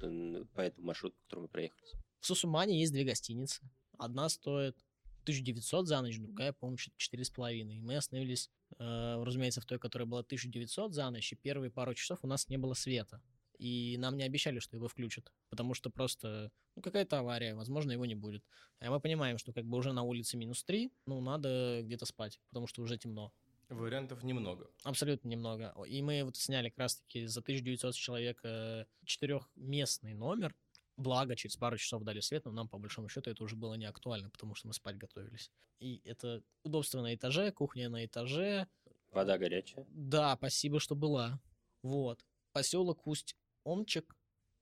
по 0.54 0.62
этому 0.62 0.86
маршруту, 0.86 1.16
по 1.16 1.24
которому 1.24 1.48
мы 1.48 1.50
проехались? 1.50 1.94
В 2.20 2.28
Сусумане 2.28 2.80
есть 2.80 2.94
две 2.94 3.04
гостиницы. 3.04 3.68
Одна 3.98 4.30
стоит 4.30 4.78
1900 5.24 5.88
за 5.88 6.02
ночь, 6.02 6.18
другая, 6.20 6.54
по-моему, 6.54 6.78
чет- 6.78 6.94
4,5. 6.98 7.72
И 7.76 7.80
мы 7.80 7.96
остановились, 7.96 8.50
э, 8.78 9.24
разумеется, 9.24 9.62
в 9.62 9.66
той, 9.66 9.80
которая 9.80 10.08
была 10.08 10.24
1900 10.24 10.94
за 10.94 11.10
ночь, 11.10 11.32
и 11.32 11.36
первые 11.36 11.72
пару 11.72 11.94
часов 11.94 12.20
у 12.24 12.28
нас 12.28 12.48
не 12.50 12.58
было 12.58 12.74
света. 12.74 13.22
И 13.58 13.98
нам 14.00 14.16
не 14.16 14.24
обещали, 14.24 14.60
что 14.60 14.78
его 14.78 14.88
включат, 14.88 15.34
потому 15.50 15.74
что 15.74 15.90
просто, 15.90 16.50
ну, 16.76 16.82
какая-то 16.82 17.20
авария, 17.20 17.56
возможно, 17.56 17.92
его 17.92 18.06
не 18.06 18.16
будет. 18.16 18.44
А 18.80 18.90
мы 18.90 19.02
понимаем, 19.02 19.38
что 19.38 19.52
как 19.52 19.66
бы 19.66 19.78
уже 19.78 19.92
на 19.92 20.04
улице 20.04 20.38
минус 20.38 20.64
3, 20.64 20.92
ну, 21.06 21.20
надо 21.20 21.82
где-то 21.84 22.06
спать, 22.06 22.40
потому 22.50 22.68
что 22.68 22.82
уже 22.82 22.98
темно. 22.98 23.34
Вариантов 23.68 24.24
немного. 24.24 24.68
Абсолютно 24.84 25.28
немного. 25.28 25.76
И 25.88 26.02
мы 26.02 26.24
вот 26.24 26.38
сняли 26.38 26.70
как 26.70 26.80
раз-таки 26.80 27.28
за 27.28 27.42
1900 27.42 27.94
человек 27.94 28.40
э, 28.44 28.86
четырехместный 29.06 30.14
номер. 30.14 30.56
Благо, 31.00 31.36
через 31.38 31.56
пару 31.56 31.78
часов 31.78 32.04
дали 32.04 32.20
свет, 32.20 32.44
но 32.44 32.52
нам, 32.52 32.68
по 32.68 32.78
большому 32.78 33.08
счету, 33.08 33.32
это 33.32 33.42
уже 33.42 33.56
было 33.56 33.76
не 33.76 33.86
актуально, 33.86 34.30
потому 34.30 34.54
что 34.54 34.68
мы 34.68 34.74
спать 34.74 34.98
готовились. 34.98 35.50
И 35.80 36.02
это 36.04 36.44
удобство 36.64 37.02
на 37.02 37.16
этаже, 37.16 37.54
кухня 37.54 37.88
на 37.88 38.06
этаже. 38.06 38.68
Вода 39.12 39.38
горячая. 39.38 39.88
Да, 39.90 40.36
спасибо, 40.36 40.82
что 40.82 40.96
была. 40.96 41.40
Вот. 41.84 42.26
Поселок 42.52 43.08
Усть-Омчик, 43.08 44.14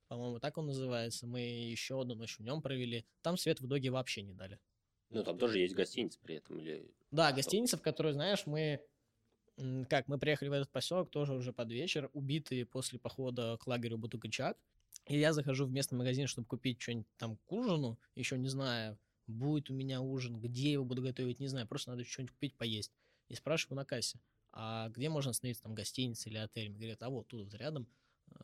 по-моему, 0.06 0.38
так 0.38 0.56
он 0.58 0.66
называется. 0.66 1.26
Мы 1.26 1.40
еще 1.40 2.00
одну 2.00 2.14
ночь 2.14 2.38
в 2.38 2.42
нем 2.44 2.62
провели. 2.62 3.04
Там 3.22 3.36
свет 3.36 3.60
в 3.60 3.66
итоге 3.66 3.90
вообще 3.90 4.22
не 4.22 4.32
дали. 4.32 4.60
Ну, 5.10 5.24
там 5.24 5.38
тоже 5.38 5.58
есть 5.58 5.74
гостиница 5.74 6.20
при 6.20 6.36
этом. 6.36 6.60
Или... 6.60 6.88
Да, 7.10 7.32
гостиница, 7.32 7.76
в 7.76 7.82
которой, 7.82 8.12
знаешь, 8.12 8.46
мы... 8.46 8.80
Как, 9.90 10.06
мы 10.06 10.18
приехали 10.18 10.50
в 10.50 10.52
этот 10.52 10.70
поселок 10.70 11.10
тоже 11.10 11.34
уже 11.34 11.52
под 11.52 11.72
вечер, 11.72 12.10
убитые 12.12 12.64
после 12.64 13.00
похода 13.00 13.56
к 13.60 13.66
лагерю 13.66 13.98
Бутукачак. 13.98 14.56
И 15.08 15.18
я 15.18 15.32
захожу 15.32 15.66
в 15.66 15.70
местный 15.70 15.96
магазин, 15.96 16.26
чтобы 16.26 16.46
купить 16.46 16.80
что-нибудь 16.80 17.06
там 17.16 17.36
к 17.36 17.52
ужину, 17.52 17.98
еще 18.14 18.36
не 18.38 18.48
знаю, 18.48 18.98
будет 19.26 19.70
у 19.70 19.74
меня 19.74 20.00
ужин, 20.00 20.38
где 20.38 20.72
его 20.72 20.84
буду 20.84 21.02
готовить, 21.02 21.40
не 21.40 21.48
знаю, 21.48 21.66
просто 21.66 21.90
надо 21.90 22.04
что-нибудь 22.04 22.32
купить, 22.32 22.56
поесть. 22.56 22.92
И 23.28 23.34
спрашиваю 23.34 23.76
на 23.76 23.84
кассе, 23.84 24.20
а 24.52 24.88
где 24.90 25.08
можно 25.08 25.30
остановиться, 25.30 25.62
там, 25.62 25.74
гостиница 25.74 26.28
или 26.28 26.38
отель? 26.38 26.70
Мне 26.70 26.78
говорят, 26.78 27.02
а 27.02 27.10
вот 27.10 27.28
тут 27.28 27.44
вот 27.44 27.54
рядом, 27.54 27.88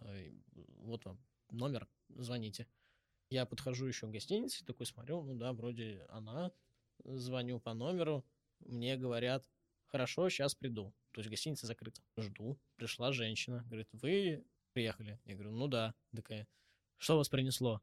э, 0.00 0.32
вот 0.78 1.04
вам 1.04 1.18
номер, 1.50 1.88
звоните. 2.08 2.66
Я 3.30 3.46
подхожу 3.46 3.86
еще 3.86 4.06
к 4.06 4.10
гостинице, 4.10 4.64
такой 4.64 4.86
смотрю, 4.86 5.22
ну 5.22 5.34
да, 5.34 5.52
вроде 5.52 6.06
она, 6.08 6.52
звоню 7.04 7.60
по 7.60 7.74
номеру, 7.74 8.24
мне 8.60 8.96
говорят, 8.96 9.48
хорошо, 9.86 10.28
сейчас 10.28 10.54
приду. 10.54 10.94
То 11.12 11.20
есть 11.20 11.30
гостиница 11.30 11.66
закрыта. 11.66 12.02
Жду. 12.16 12.58
Пришла 12.76 13.12
женщина. 13.12 13.62
Говорит, 13.66 13.88
вы 13.92 14.44
приехали. 14.74 15.18
Я 15.24 15.34
говорю, 15.34 15.52
ну 15.52 15.68
да. 15.68 15.94
Такая, 16.14 16.46
что 16.98 17.16
вас 17.16 17.28
принесло? 17.28 17.80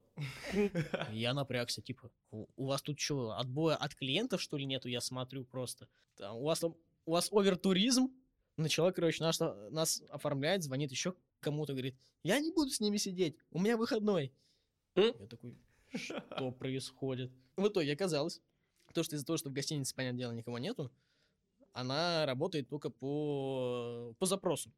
Я 1.12 1.34
напрягся, 1.34 1.82
типа, 1.82 2.12
у, 2.32 2.66
вас 2.66 2.82
тут 2.82 3.00
что, 3.00 3.32
отбоя 3.32 3.76
от 3.76 3.96
клиентов, 3.96 4.42
что 4.42 4.58
ли, 4.58 4.66
нету? 4.66 4.88
Я 4.88 5.02
смотрю 5.02 5.46
просто. 5.46 5.88
Там, 6.16 6.38
у 6.38 6.44
вас 6.44 6.60
там, 6.60 6.76
у 7.06 7.12
вас 7.12 7.32
овертуризм? 7.32 8.10
Начала, 8.58 8.92
короче, 8.92 9.24
нас, 9.24 9.40
нас 9.72 10.04
оформляет, 10.10 10.64
звонит 10.64 10.92
еще 10.92 11.16
кому-то, 11.40 11.74
говорит, 11.74 11.96
я 12.22 12.40
не 12.40 12.52
буду 12.52 12.70
с 12.70 12.80
ними 12.80 12.98
сидеть, 12.98 13.36
у 13.50 13.60
меня 13.60 13.78
выходной. 13.78 14.34
Я 14.96 15.14
такой, 15.28 15.58
что 15.96 16.52
происходит? 16.52 17.32
В 17.56 17.68
итоге 17.68 17.94
оказалось, 17.94 18.42
то, 18.94 19.04
что 19.04 19.16
из-за 19.16 19.26
того, 19.26 19.38
что 19.38 19.50
в 19.50 19.54
гостинице, 19.54 19.96
понятное 19.96 20.20
дело, 20.20 20.32
никого 20.34 20.60
нету, 20.60 20.92
она 21.74 22.26
работает 22.26 22.68
только 22.70 22.90
по, 22.90 24.14
по 24.20 24.26
запросу. 24.26 24.72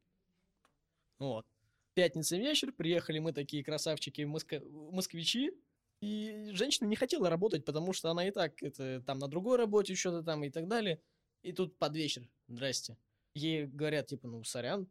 Вот. 1.18 1.46
Пятница 1.94 2.36
вечер, 2.36 2.72
приехали 2.72 3.20
мы 3.20 3.32
такие 3.32 3.62
красавчики 3.62 4.22
моска- 4.22 4.64
москвичи, 4.90 5.52
и 6.00 6.50
женщина 6.50 6.88
не 6.88 6.96
хотела 6.96 7.30
работать, 7.30 7.64
потому 7.64 7.92
что 7.92 8.10
она 8.10 8.26
и 8.26 8.32
так 8.32 8.60
это, 8.64 9.00
там 9.06 9.20
на 9.20 9.28
другой 9.28 9.58
работе 9.58 9.94
что-то 9.94 10.24
там 10.24 10.42
и 10.42 10.50
так 10.50 10.66
далее. 10.66 11.00
И 11.42 11.52
тут 11.52 11.78
под 11.78 11.94
вечер, 11.94 12.28
здрасте. 12.48 12.96
Ей 13.34 13.66
говорят, 13.66 14.08
типа, 14.08 14.26
ну, 14.26 14.42
сорян, 14.42 14.88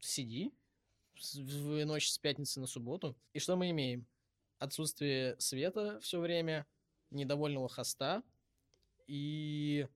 сиди 0.00 0.52
в 1.34 1.84
ночь 1.84 2.10
с 2.10 2.18
пятницы 2.18 2.58
на 2.60 2.66
субботу. 2.66 3.16
И 3.32 3.38
что 3.38 3.54
мы 3.56 3.70
имеем? 3.70 4.06
Отсутствие 4.58 5.36
света 5.38 6.00
все 6.00 6.18
время, 6.18 6.66
недовольного 7.10 7.68
хоста, 7.68 8.22
и, 9.06 9.86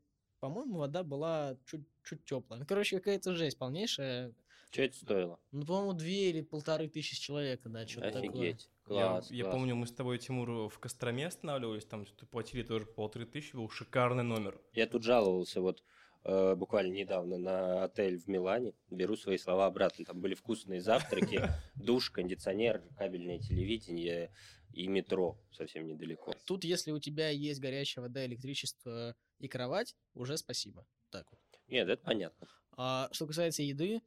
по-моему, 0.41 0.79
вода 0.79 1.03
была 1.03 1.57
чуть-чуть 1.67 2.25
теплая. 2.25 2.61
Ну, 2.61 2.67
короче, 2.67 2.99
какая-то 2.99 3.35
жесть 3.35 3.59
полнейшая. 3.59 4.33
Что 4.75 4.83
это 4.83 4.97
стоило? 4.97 5.41
Ну, 5.53 5.65
по-моему, 5.65 5.93
две 5.93 6.31
или 6.31 6.41
полторы 6.41 6.89
тысячи 6.89 7.15
человек, 7.15 7.61
да, 7.63 7.87
что-то 7.87 8.11
такое. 8.11 8.29
Офигеть. 8.29 8.69
Я, 8.89 9.07
Класс, 9.07 9.31
я 9.31 9.45
класс. 9.45 9.55
помню, 9.55 9.77
мы 9.77 9.87
с 9.87 9.93
тобой, 9.93 10.19
Тимур, 10.19 10.69
в 10.69 10.79
Костроме 10.81 11.29
останавливались, 11.29 11.85
там 11.85 12.05
что-то 12.05 12.27
платили 12.27 12.65
тоже 12.65 12.85
полторы 12.85 13.25
тысячи, 13.25 13.55
был 13.55 13.71
шикарный 13.71 14.25
номер. 14.25 14.61
Я 14.73 14.89
тут 14.89 15.05
жаловался 15.05 15.61
вот 15.61 15.85
э, 16.25 16.57
буквально 16.57 16.93
недавно 16.93 17.39
на 17.39 17.85
отель 17.85 18.19
в 18.19 18.27
Милане. 18.27 18.75
Беру 18.91 19.17
свои 19.17 19.39
слова 19.39 19.67
обратно. 19.67 20.05
Там 20.07 20.21
были 20.21 20.35
вкусные 20.35 20.81
завтраки, 20.81 21.41
душ, 21.77 22.11
кондиционер, 22.11 22.83
кабельное 22.99 23.39
телевидение 23.39 24.35
и 24.73 24.89
метро 24.89 25.39
совсем 25.53 25.87
недалеко. 25.87 26.35
Тут, 26.47 26.65
если 26.65 26.91
у 26.91 26.99
тебя 26.99 27.29
есть 27.29 27.61
горячая 27.61 28.03
вода, 28.03 28.27
электричество 28.27 29.15
и 29.39 29.47
кровать, 29.47 29.95
уже 30.15 30.37
спасибо. 30.37 30.85
Так 31.11 31.31
вот. 31.31 31.39
Нет, 31.69 31.89
это 31.89 32.03
понятно. 32.03 32.49
А 32.77 33.09
что 33.13 33.29
касается 33.29 33.63
еды, 33.63 34.03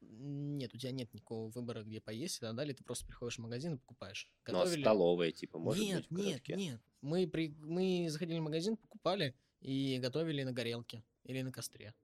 нет, 0.00 0.74
у 0.74 0.78
тебя 0.78 0.92
нет 0.92 1.12
никакого 1.12 1.48
выбора, 1.50 1.82
где 1.82 2.00
поесть 2.00 2.38
и 2.38 2.40
так 2.40 2.54
далее. 2.54 2.74
Ты 2.74 2.84
просто 2.84 3.06
приходишь 3.06 3.36
в 3.36 3.42
магазин 3.42 3.74
и 3.74 3.78
покупаешь. 3.78 4.30
Ну, 4.46 4.60
а 4.60 4.66
столовая, 4.66 5.32
типа, 5.32 5.58
может 5.58 5.82
нет, 5.82 6.06
быть, 6.08 6.10
нет, 6.10 6.26
городке? 6.26 6.56
нет. 6.56 6.80
Мы, 7.00 7.28
при... 7.28 7.54
мы 7.60 8.06
заходили 8.08 8.38
в 8.38 8.42
магазин, 8.42 8.76
покупали 8.76 9.34
и 9.60 9.98
готовили 9.98 10.42
на 10.42 10.52
горелке 10.52 11.04
или 11.24 11.42
на 11.42 11.52
костре. 11.52 11.94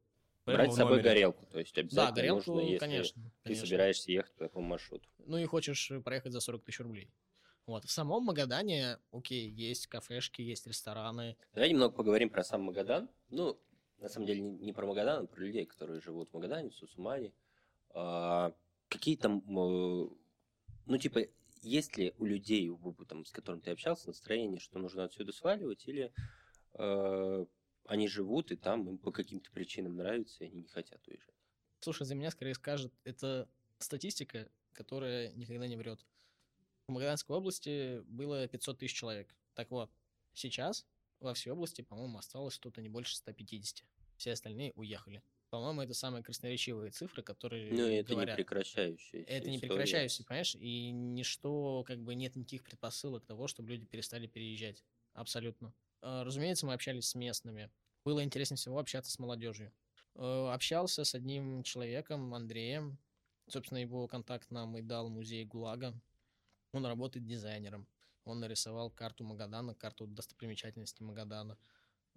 Прямо 0.44 0.59
Брать 0.59 0.72
с 0.72 0.76
собой 0.76 0.96
номере. 0.96 1.09
горелку, 1.09 1.46
то 1.46 1.59
есть 1.59 1.74
Да, 1.74 1.80
обязательно 1.80 2.14
горелку, 2.14 2.52
нужно, 2.52 2.66
если 2.66 2.78
конечно. 2.78 3.22
ты 3.22 3.30
конечно. 3.44 3.66
собираешься 3.66 4.12
ехать 4.12 4.35
по 4.35 4.44
такому 4.44 4.68
маршруту. 4.68 5.09
Ну 5.18 5.38
и 5.38 5.46
хочешь 5.46 5.90
проехать 6.04 6.33
за 6.33 6.40
40 6.40 6.64
тысяч 6.64 6.80
рублей. 6.80 7.11
Вот. 7.66 7.85
В 7.85 7.90
самом 7.90 8.24
Магадане, 8.24 8.98
окей, 9.11 9.48
есть 9.48 9.87
кафешки, 9.87 10.42
есть 10.42 10.66
рестораны. 10.66 11.37
Давай 11.54 11.70
немного 11.70 11.94
поговорим 11.94 12.28
про 12.28 12.44
сам 12.44 12.62
Магадан. 12.62 13.09
Ну, 13.30 13.59
на 14.00 14.11
самом 14.11 14.26
деле, 14.26 14.42
не, 14.42 14.50
не 14.66 14.72
про 14.74 14.87
Магадан, 14.87 15.24
а 15.24 15.26
про 15.26 15.40
людей, 15.40 15.64
которые 15.64 16.00
живут 16.02 16.28
в 16.28 16.35
Магадане, 16.35 16.68
в 16.68 16.74
Сусумане. 16.74 17.33
А, 17.94 18.52
какие 18.88 19.16
там, 19.16 19.38
э, 19.38 20.09
ну, 20.87 20.98
типа, 20.98 21.20
есть 21.62 21.96
ли 21.96 22.14
у 22.18 22.24
людей, 22.24 22.70
там, 23.09 23.24
с 23.24 23.30
которым 23.30 23.61
ты 23.61 23.70
общался, 23.70 24.09
настроение, 24.09 24.61
что 24.61 24.78
нужно 24.78 25.04
отсюда 25.04 25.33
сваливать, 25.33 25.87
или 25.87 26.12
э, 26.74 27.46
они 27.87 28.09
живут, 28.09 28.50
и 28.50 28.57
там 28.57 28.88
им 28.88 28.98
по 28.98 29.12
каким-то 29.12 29.50
причинам 29.52 29.96
нравится, 29.96 30.44
и 30.44 30.48
они 30.48 30.62
не 30.62 30.68
хотят 30.68 31.07
уезжать? 31.07 31.35
Слушай, 31.80 32.07
за 32.07 32.14
меня 32.14 32.30
скорее 32.30 32.54
скажет, 32.54 32.92
это 33.04 33.48
статистика, 33.78 34.50
которая 34.72 35.33
никогда 35.33 35.66
не 35.66 35.76
врет. 35.76 36.04
В 36.88 36.92
Магаданской 36.92 37.37
области 37.37 38.00
было 38.02 38.46
500 38.48 38.78
тысяч 38.78 38.94
человек. 38.94 39.35
Так 39.54 39.70
вот, 39.70 39.90
сейчас 40.35 40.87
во 41.20 41.33
всей 41.33 41.50
области, 41.50 41.83
по-моему, 41.83 42.18
осталось 42.18 42.54
что-то 42.54 42.83
не 42.83 42.88
больше 42.88 43.16
150. 43.16 43.85
Все 44.16 44.33
остальные 44.33 44.72
уехали. 44.74 45.22
По-моему, 45.55 45.83
это 45.83 45.95
самые 45.95 46.25
красноречивые 46.25 46.90
цифры, 46.90 47.23
которые 47.23 47.73
Ну, 47.73 47.87
это 47.87 48.11
не 48.11 48.14
говорят. 48.17 48.37
прекращающаяся 48.37 49.25
Это 49.31 49.49
не 49.49 49.55
история. 49.57 49.71
прекращающийся, 49.71 50.25
понимаешь? 50.25 50.57
И 50.57 50.90
ничто, 50.90 51.85
как 51.87 52.01
бы, 52.01 52.17
нет 52.17 52.35
никаких 52.35 52.64
предпосылок 52.64 53.25
того, 53.25 53.47
чтобы 53.47 53.69
люди 53.69 53.87
перестали 53.87 54.27
переезжать. 54.27 54.83
Абсолютно. 55.12 55.73
Э, 56.03 56.23
Разумеется, 56.25 56.67
мы 56.67 56.73
общались 56.75 57.07
с 57.07 57.14
местными. 57.14 57.71
Было 58.05 58.25
интереснее 58.25 58.57
всего 58.57 58.81
общаться 58.81 59.12
с 59.12 59.19
молодежью. 59.21 59.73
Э, 60.17 60.49
Общался 60.53 61.05
с 61.05 61.14
одним 61.14 61.62
человеком, 61.62 62.35
Андреем. 62.35 62.99
Собственно, 63.47 63.79
его 63.79 64.09
контакт 64.09 64.51
нам 64.51 64.77
и 64.77 64.83
дал 64.83 65.09
музей 65.09 65.45
ГУЛАГа. 65.45 65.95
Он 66.73 66.85
работает 66.85 67.25
дизайнером. 67.27 67.87
Он 68.25 68.40
нарисовал 68.40 68.90
карту 68.90 69.23
Магадана, 69.23 69.77
карту 69.77 70.09
достопримечательностей 70.09 71.05
Магадана. 71.07 71.57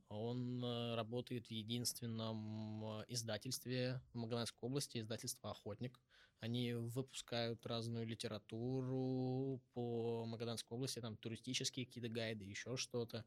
Он 0.10 0.64
э, 0.64 0.96
работает 0.96 1.48
в 1.48 1.52
единственном 1.52 3.02
э, 3.02 3.06
издательстве 3.10 4.02
в 4.14 4.18
Магаданской 4.18 4.68
области, 4.68 5.00
издательство 5.00 5.52
«Охотник». 5.52 6.00
Они 6.40 6.74
выпускают 6.74 7.66
разную 7.66 8.06
литературу 8.06 9.62
по 9.74 10.26
Магаданской 10.26 10.76
области, 10.76 11.02
там 11.02 11.18
туристические 11.18 11.86
какие-то 11.86 12.10
гайды, 12.10 12.46
еще 12.46 12.78
что-то. 12.78 13.26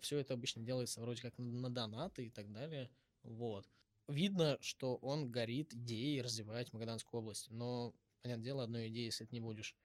Все 0.00 0.18
это 0.18 0.34
обычно 0.34 0.62
делается 0.62 1.00
вроде 1.00 1.22
как 1.22 1.36
на 1.38 1.70
донаты 1.70 2.26
и 2.26 2.30
так 2.30 2.52
далее. 2.52 2.88
Вот. 3.24 3.68
Видно, 4.06 4.58
что 4.60 4.94
он 4.96 5.30
горит 5.32 5.74
идеей 5.74 6.22
развивать 6.22 6.72
Магаданскую 6.72 7.20
область, 7.20 7.50
но, 7.50 7.92
понятное 8.22 8.44
дело, 8.44 8.62
одной 8.62 8.88
идеи 8.88 9.06
если 9.06 9.26
не 9.32 9.40
будешь. 9.40 9.76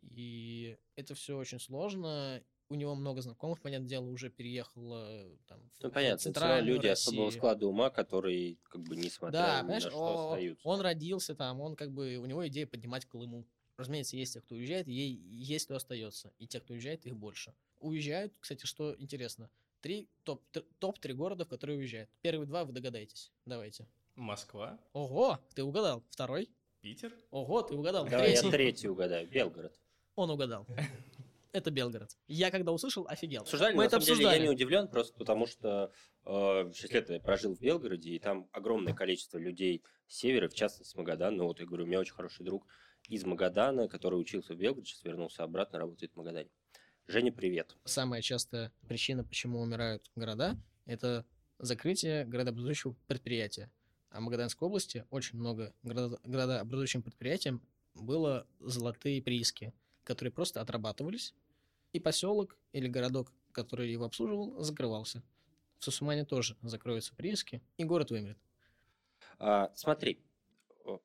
И 0.00 0.78
это 0.96 1.14
все 1.14 1.36
очень 1.36 1.60
сложно. 1.60 2.42
У 2.70 2.74
него 2.74 2.94
много 2.94 3.22
знакомых, 3.22 3.60
понятное 3.62 3.88
дело, 3.88 4.04
уже 4.10 4.28
переехало 4.28 5.26
там, 5.46 5.58
в 5.78 5.82
Ну, 5.82 5.88
в 5.88 5.92
понятно, 5.92 6.18
все 6.18 6.28
равно 6.28 6.34
центральную 6.34 6.74
люди 6.74 6.86
особого 6.86 7.24
Россию. 7.26 7.40
склада 7.40 7.66
ума, 7.66 7.88
которые, 7.90 8.56
как 8.64 8.82
бы, 8.82 8.94
несмотря 8.96 9.38
Да, 9.38 9.62
ни 9.62 9.68
на 9.68 9.80
что, 9.80 9.90
о- 9.96 10.32
остаются. 10.32 10.68
он 10.68 10.80
родился 10.82 11.34
там, 11.34 11.60
он 11.62 11.76
как 11.76 11.90
бы, 11.92 12.16
у 12.16 12.26
него 12.26 12.46
идея 12.48 12.66
поднимать 12.66 13.06
Колыму. 13.06 13.46
Разумеется, 13.78 14.16
есть 14.16 14.34
те, 14.34 14.40
кто 14.42 14.54
уезжает, 14.56 14.86
и 14.86 14.92
е- 14.92 15.18
есть 15.30 15.64
кто 15.64 15.76
остается. 15.76 16.30
И 16.38 16.46
те, 16.46 16.60
кто 16.60 16.74
уезжает, 16.74 17.06
их 17.06 17.16
больше. 17.16 17.54
Уезжают, 17.80 18.34
кстати, 18.38 18.66
что 18.66 18.94
интересно, 18.98 19.48
три 19.80 20.08
топ, 20.24 20.42
т- 20.50 20.64
топ-3 20.78 21.14
города, 21.14 21.44
в 21.46 21.48
которые 21.48 21.78
уезжают. 21.78 22.10
Первые 22.20 22.46
два 22.46 22.64
вы 22.66 22.72
догадаетесь. 22.74 23.30
Давайте. 23.46 23.86
Москва, 24.16 24.78
Ого, 24.92 25.38
ты 25.54 25.62
угадал. 25.62 26.02
Второй. 26.10 26.50
Питер. 26.82 27.14
Ого, 27.30 27.62
ты 27.62 27.74
угадал. 27.76 28.04
Давай 28.08 28.32
Третий. 28.32 28.44
я 28.46 28.50
третий 28.52 28.88
угадаю. 28.88 29.26
Белгород. 29.28 29.72
Он 30.16 30.28
угадал. 30.30 30.66
Это 31.58 31.72
Белгород. 31.72 32.16
Я 32.28 32.52
когда 32.52 32.70
услышал, 32.70 33.04
офигел. 33.08 33.42
Обсуждали, 33.42 33.74
Мы 33.74 33.82
на 33.82 33.86
это 33.86 33.98
самом 34.00 34.04
деле, 34.06 34.22
я 34.22 34.28
обсуждали. 34.28 34.46
не 34.46 34.54
удивлен, 34.54 34.86
просто 34.86 35.12
потому 35.18 35.46
что 35.48 35.92
э, 36.24 36.72
6 36.72 36.92
лет 36.94 37.10
я 37.10 37.18
прожил 37.18 37.56
в 37.56 37.60
Белгороде, 37.60 38.10
и 38.10 38.18
там 38.20 38.48
огромное 38.52 38.94
количество 38.94 39.38
людей 39.38 39.82
с 40.06 40.18
севера, 40.18 40.48
в 40.48 40.54
частности, 40.54 40.92
с 40.92 40.94
Магадана. 40.94 41.36
Ну, 41.38 41.46
вот 41.46 41.58
я 41.58 41.66
говорю, 41.66 41.82
у 41.82 41.86
меня 41.88 41.98
очень 41.98 42.14
хороший 42.14 42.44
друг 42.44 42.64
из 43.08 43.24
Магадана, 43.24 43.88
который 43.88 44.14
учился 44.20 44.54
в 44.54 44.56
Белгороде, 44.56 44.88
сейчас 44.88 45.02
вернулся 45.02 45.42
обратно, 45.42 45.80
работает 45.80 46.12
в 46.12 46.16
Магадане. 46.16 46.48
Женя, 47.08 47.32
привет. 47.32 47.74
Самая 47.84 48.22
частая 48.22 48.70
причина, 48.86 49.24
почему 49.24 49.60
умирают 49.60 50.08
города, 50.14 50.56
это 50.86 51.26
закрытие 51.58 52.24
городообразующего 52.24 52.94
предприятия. 53.08 53.68
А 54.10 54.20
в 54.20 54.22
Магаданской 54.22 54.64
области 54.64 55.04
очень 55.10 55.38
много 55.38 55.74
городообразующим 55.82 57.02
предприятиям 57.02 57.62
было 57.94 58.46
золотые 58.60 59.20
прииски, 59.22 59.72
которые 60.04 60.32
просто 60.32 60.60
отрабатывались, 60.60 61.34
и 61.92 62.00
поселок 62.00 62.56
или 62.72 62.88
городок, 62.88 63.32
который 63.52 63.90
его 63.90 64.04
обслуживал, 64.04 64.62
закрывался. 64.62 65.22
В 65.78 65.84
Сусумане 65.84 66.24
тоже 66.24 66.56
закроются 66.62 67.14
прииски, 67.14 67.62
и 67.76 67.84
город 67.84 68.10
вымрет. 68.10 68.38
А, 69.38 69.72
смотри, 69.74 70.24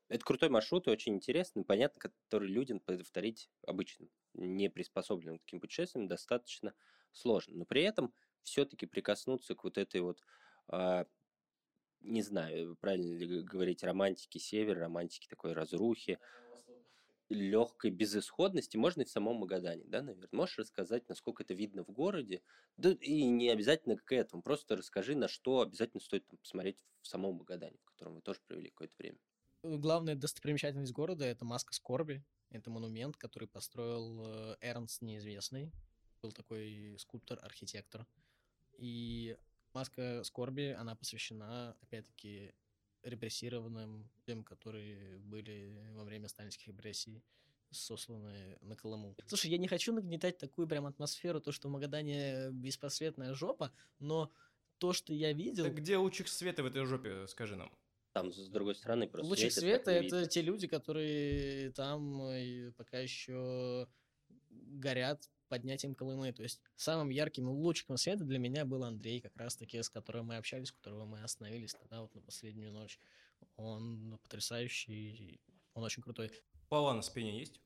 это 0.08 0.24
крутой 0.24 0.50
маршрут 0.50 0.88
и 0.88 0.92
очень 0.92 1.16
интересный, 1.16 1.64
понятно, 1.64 2.00
который 2.00 2.48
людям 2.48 2.80
повторить 2.80 3.50
обычным, 3.66 4.10
не 4.34 4.70
приспособленным 4.70 5.40
таким 5.40 5.60
путешествиям, 5.60 6.08
достаточно 6.08 6.74
сложно. 7.12 7.58
Но 7.58 7.66
при 7.66 7.84
этом 7.84 8.14
все-таки 8.44 8.86
прикоснуться 8.86 9.56
к 9.56 9.64
вот 9.64 9.78
этой 9.78 10.02
вот, 10.02 10.22
а, 10.68 11.06
не 12.02 12.22
знаю, 12.22 12.76
правильно 12.80 13.14
ли 13.18 13.42
говорить, 13.42 13.84
романтике 13.84 14.40
севера, 14.40 14.82
романтике 14.82 15.28
такой 15.30 15.54
разрухи, 15.54 16.20
легкой 17.34 17.92
безысходности 17.92 18.78
можно 18.78 19.02
и 19.02 19.06
в 19.06 19.10
самом 19.10 19.38
Магадане, 19.38 19.84
да, 19.86 20.02
наверное. 20.02 20.30
Можешь 20.32 20.60
рассказать, 20.60 21.08
насколько 21.10 21.44
это 21.44 21.54
видно 21.54 21.84
в 21.84 21.92
городе? 21.92 22.42
Да 22.78 22.92
и 22.92 23.24
не 23.24 23.50
обязательно 23.50 23.98
к 23.98 24.12
этому, 24.14 24.42
просто 24.42 24.76
расскажи, 24.76 25.16
на 25.16 25.28
что 25.28 25.62
обязательно 25.62 26.02
стоит 26.02 26.28
там 26.28 26.38
посмотреть 26.38 26.84
в 27.02 27.08
самом 27.08 27.36
Магадане, 27.36 27.78
в 27.82 27.86
котором 27.86 28.16
вы 28.16 28.22
тоже 28.22 28.40
провели 28.48 28.70
какое-то 28.70 28.96
время. 28.98 29.18
Главная 29.64 30.16
достопримечательность 30.16 30.92
города– 30.92 31.26
это 31.26 31.46
маска 31.46 31.74
скорби. 31.74 32.24
Это 32.50 32.70
монумент, 32.70 33.18
который 33.18 33.48
построил 33.48 34.26
э, 34.28 34.58
Эрнст 34.62 35.02
Неизвестный. 35.02 35.72
Был 36.22 36.32
такой 36.32 36.96
скульптор-архитектор. 37.00 38.06
И 38.78 39.38
маска 39.74 40.24
скорби, 40.24 40.76
она 40.78 40.96
посвящена, 40.96 41.76
опять-таки, 41.82 42.54
репрессированным 43.04 44.10
тем, 44.26 44.44
которые 44.44 45.20
были 45.20 45.92
во 45.94 46.04
время 46.04 46.28
сталинских 46.28 46.68
репрессий 46.68 47.24
сосланы 47.72 48.58
на 48.62 48.76
Колыму. 48.76 49.16
Слушай, 49.26 49.52
я 49.52 49.58
не 49.58 49.68
хочу 49.68 49.94
нагнетать 49.94 50.38
такую 50.38 50.68
прям 50.68 50.86
атмосферу, 50.86 51.42
то, 51.42 51.52
что 51.52 51.68
в 51.68 51.72
Магадане 51.72 52.52
беспросветная 52.52 53.34
жопа, 53.34 53.72
но 54.00 54.32
то, 54.78 54.94
что 54.94 55.14
я 55.14 55.34
видел... 55.34 55.66
Так 55.66 55.76
где 55.76 55.98
лучик 55.98 56.28
света 56.28 56.64
в 56.64 56.68
этой 56.68 56.86
жопе, 56.86 57.28
скажи 57.28 57.56
нам? 57.56 57.72
Там, 58.14 58.32
с 58.32 58.48
другой 58.48 58.76
стороны, 58.76 59.08
просто 59.08 59.28
Лучик 59.28 59.52
света 59.52 59.90
это 59.90 60.18
видно. 60.18 60.28
те 60.28 60.42
люди, 60.42 60.68
которые 60.68 61.72
там 61.72 62.22
э, 62.22 62.72
пока 62.78 63.00
еще 63.00 63.88
горят 64.52 65.32
поднятием 65.54 65.94
Колымы. 65.94 66.34
То 66.34 66.42
есть 66.42 66.60
самым 66.76 67.10
ярким 67.10 67.48
лучиком 67.48 67.98
света 67.98 68.24
для 68.24 68.40
меня 68.40 68.66
был 68.66 68.84
Андрей, 68.84 69.22
как 69.22 69.38
раз 69.38 69.56
таки, 69.56 69.80
с 69.84 69.88
которым 69.88 70.26
мы 70.26 70.38
общались, 70.38 70.72
у 70.72 70.76
которого 70.76 71.06
мы 71.06 71.22
остановились 71.22 71.76
тогда 71.76 72.02
вот 72.02 72.16
на 72.16 72.22
последнюю 72.22 72.72
ночь. 72.72 73.00
Он 73.56 74.18
потрясающий, 74.24 75.40
он 75.76 75.84
очень 75.84 76.02
крутой. 76.02 76.32
Пала 76.70 76.94
на 76.94 77.04
спине 77.04 77.38
есть? 77.38 77.62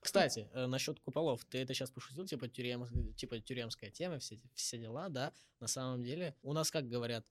Кстати, 0.00 0.48
э, 0.54 0.66
насчет 0.66 0.98
куполов, 0.98 1.44
ты 1.44 1.58
это 1.58 1.72
сейчас 1.72 1.92
пошутил, 1.92 2.26
типа, 2.26 2.48
тюрем, 2.48 3.14
типа 3.14 3.38
тюремская 3.38 3.90
тема, 3.90 4.18
все, 4.18 4.40
все 4.54 4.78
дела, 4.78 5.08
да? 5.08 5.32
На 5.60 5.68
самом 5.68 6.02
деле, 6.02 6.34
у 6.42 6.52
нас, 6.52 6.72
как 6.72 6.88
говорят, 6.88 7.24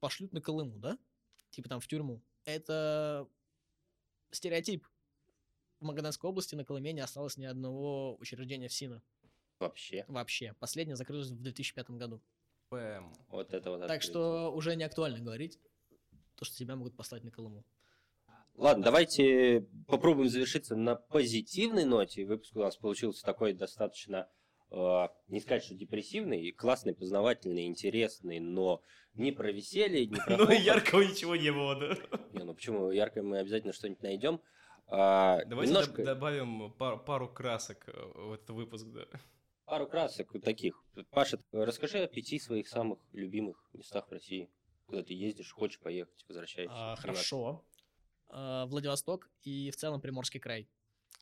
пошлют 0.00 0.32
на 0.32 0.40
Колыму, 0.40 0.78
да? 0.78 0.98
Типа 1.50 1.68
там 1.68 1.80
в 1.80 1.86
тюрьму. 1.86 2.22
Это 2.46 3.28
стереотип. 4.30 4.86
В 5.80 5.84
Магаданской 5.84 6.30
области 6.30 6.54
на 6.54 6.64
Колыме 6.64 6.92
не 6.92 7.00
осталось 7.00 7.36
ни 7.36 7.44
одного 7.44 8.16
учреждения 8.16 8.68
ФСИНа 8.68 9.02
Вообще. 9.60 10.04
вообще. 10.08 10.54
Последнее 10.60 10.96
закрылось 10.96 11.28
в 11.28 11.42
2005 11.42 11.90
году. 11.90 12.20
ПМ. 12.68 13.12
Вот 13.28 13.52
это 13.54 13.70
вот 13.70 13.80
Так 13.80 13.90
открытие. 13.90 14.10
что 14.10 14.52
уже 14.52 14.76
не 14.76 14.84
актуально 14.84 15.20
говорить, 15.20 15.58
то, 16.36 16.44
что 16.44 16.56
тебя 16.56 16.76
могут 16.76 16.96
послать 16.96 17.24
на 17.24 17.30
Колыму. 17.30 17.64
Ладно, 18.54 18.84
давайте 18.84 19.66
попробуем 19.86 20.28
завершиться 20.28 20.76
на 20.76 20.96
позитивной 20.96 21.84
ноте. 21.84 22.24
Выпуск 22.26 22.56
у 22.56 22.60
нас 22.60 22.76
получился 22.76 23.24
такой 23.24 23.52
достаточно, 23.52 24.28
э, 24.70 25.08
не 25.28 25.40
сказать, 25.40 25.62
что 25.64 25.74
депрессивный, 25.74 26.42
и 26.42 26.52
классный, 26.52 26.92
познавательный, 26.94 27.66
интересный, 27.66 28.40
но 28.40 28.82
не 29.14 29.30
про 29.32 29.50
веселье, 29.52 30.06
не 30.06 30.16
про 30.16 30.36
Ну 30.36 30.50
и 30.50 30.56
яркого 30.60 31.02
ничего 31.02 31.36
не 31.36 31.52
было, 31.52 31.76
да? 31.76 31.96
Не, 32.32 32.44
ну 32.44 32.52
почему? 32.54 32.90
Ярко 32.90 33.22
мы 33.22 33.38
обязательно 33.38 33.72
что-нибудь 33.72 34.02
найдем. 34.02 34.40
А, 34.88 35.44
Давайте 35.44 35.72
немножко, 35.72 36.04
добавим 36.04 36.72
пар- 36.72 36.98
пару 37.02 37.28
красок 37.32 37.88
э, 37.88 37.92
в 37.92 38.32
этот 38.32 38.50
выпуск, 38.50 38.86
да. 38.88 39.06
Пару 39.68 39.86
красок 39.86 40.32
таких. 40.42 40.82
Паша, 41.10 41.38
расскажи 41.52 41.98
о 41.98 42.08
пяти 42.08 42.38
своих 42.38 42.68
самых 42.68 42.98
любимых 43.12 43.68
местах 43.74 44.08
в 44.08 44.12
России, 44.12 44.50
куда 44.86 45.02
ты 45.02 45.14
ездишь, 45.14 45.52
хочешь 45.52 45.78
поехать, 45.78 46.24
возвращаешься. 46.26 46.74
А, 46.76 46.96
хорошо. 46.96 47.64
А, 48.28 48.66
Владивосток 48.66 49.30
и 49.42 49.70
в 49.70 49.76
целом 49.76 50.00
Приморский 50.00 50.40
край. 50.40 50.68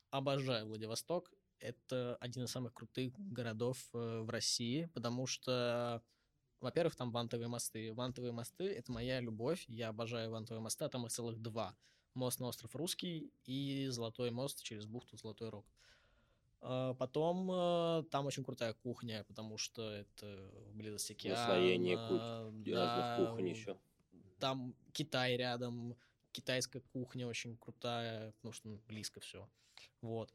Обожаю 0.09 0.65
Владивосток. 0.65 1.31
Это 1.59 2.15
один 2.21 2.43
из 2.43 2.51
самых 2.51 2.73
крутых 2.73 3.13
городов 3.17 3.77
э, 3.93 4.21
в 4.21 4.29
России, 4.29 4.89
потому 4.93 5.25
что, 5.25 6.03
во-первых, 6.61 6.95
там 6.95 7.11
вантовые 7.11 7.47
мосты. 7.47 7.93
Вантовые 7.93 8.31
мосты— 8.31 8.65
это 8.65 8.91
моя 8.91 9.19
любовь. 9.19 9.65
Я 9.67 9.89
обожаю 9.89 10.29
вантовые 10.29 10.61
мосты, 10.61 10.85
а 10.85 10.89
там 10.89 11.05
их 11.05 11.11
целых 11.11 11.41
два. 11.41 11.75
Мост 12.13 12.39
на 12.39 12.47
остров 12.47 12.75
Русский 12.75 13.31
и 13.43 13.87
Золотой 13.87 14.29
мост 14.31 14.63
через 14.63 14.85
бухту 14.85 15.17
Золотой 15.17 15.49
Рог. 15.49 15.65
А, 16.61 16.93
Потом 16.95 17.49
э, 17.51 18.03
там 18.11 18.25
очень 18.25 18.43
крутая 18.43 18.73
кухня, 18.73 19.23
потому 19.27 19.57
что 19.57 19.89
это 19.91 20.51
в 20.67 20.75
близости 20.75 21.13
океана. 21.13 21.39
Наслоение 21.39 21.95
куч- 21.97 22.65
И 22.67 22.71
да, 22.73 22.85
разных 22.85 23.29
кухонь 23.29 23.47
еще. 23.49 23.77
там 24.39 24.75
Китай 24.93 25.37
рядом, 25.37 25.95
китайская 26.31 26.81
кухня 26.81 27.27
очень 27.27 27.57
крутая, 27.57 28.31
потому 28.33 28.51
что 28.53 28.69
ну, 28.69 28.81
близко 28.87 29.19
все. 29.19 29.49
Вот. 30.01 30.33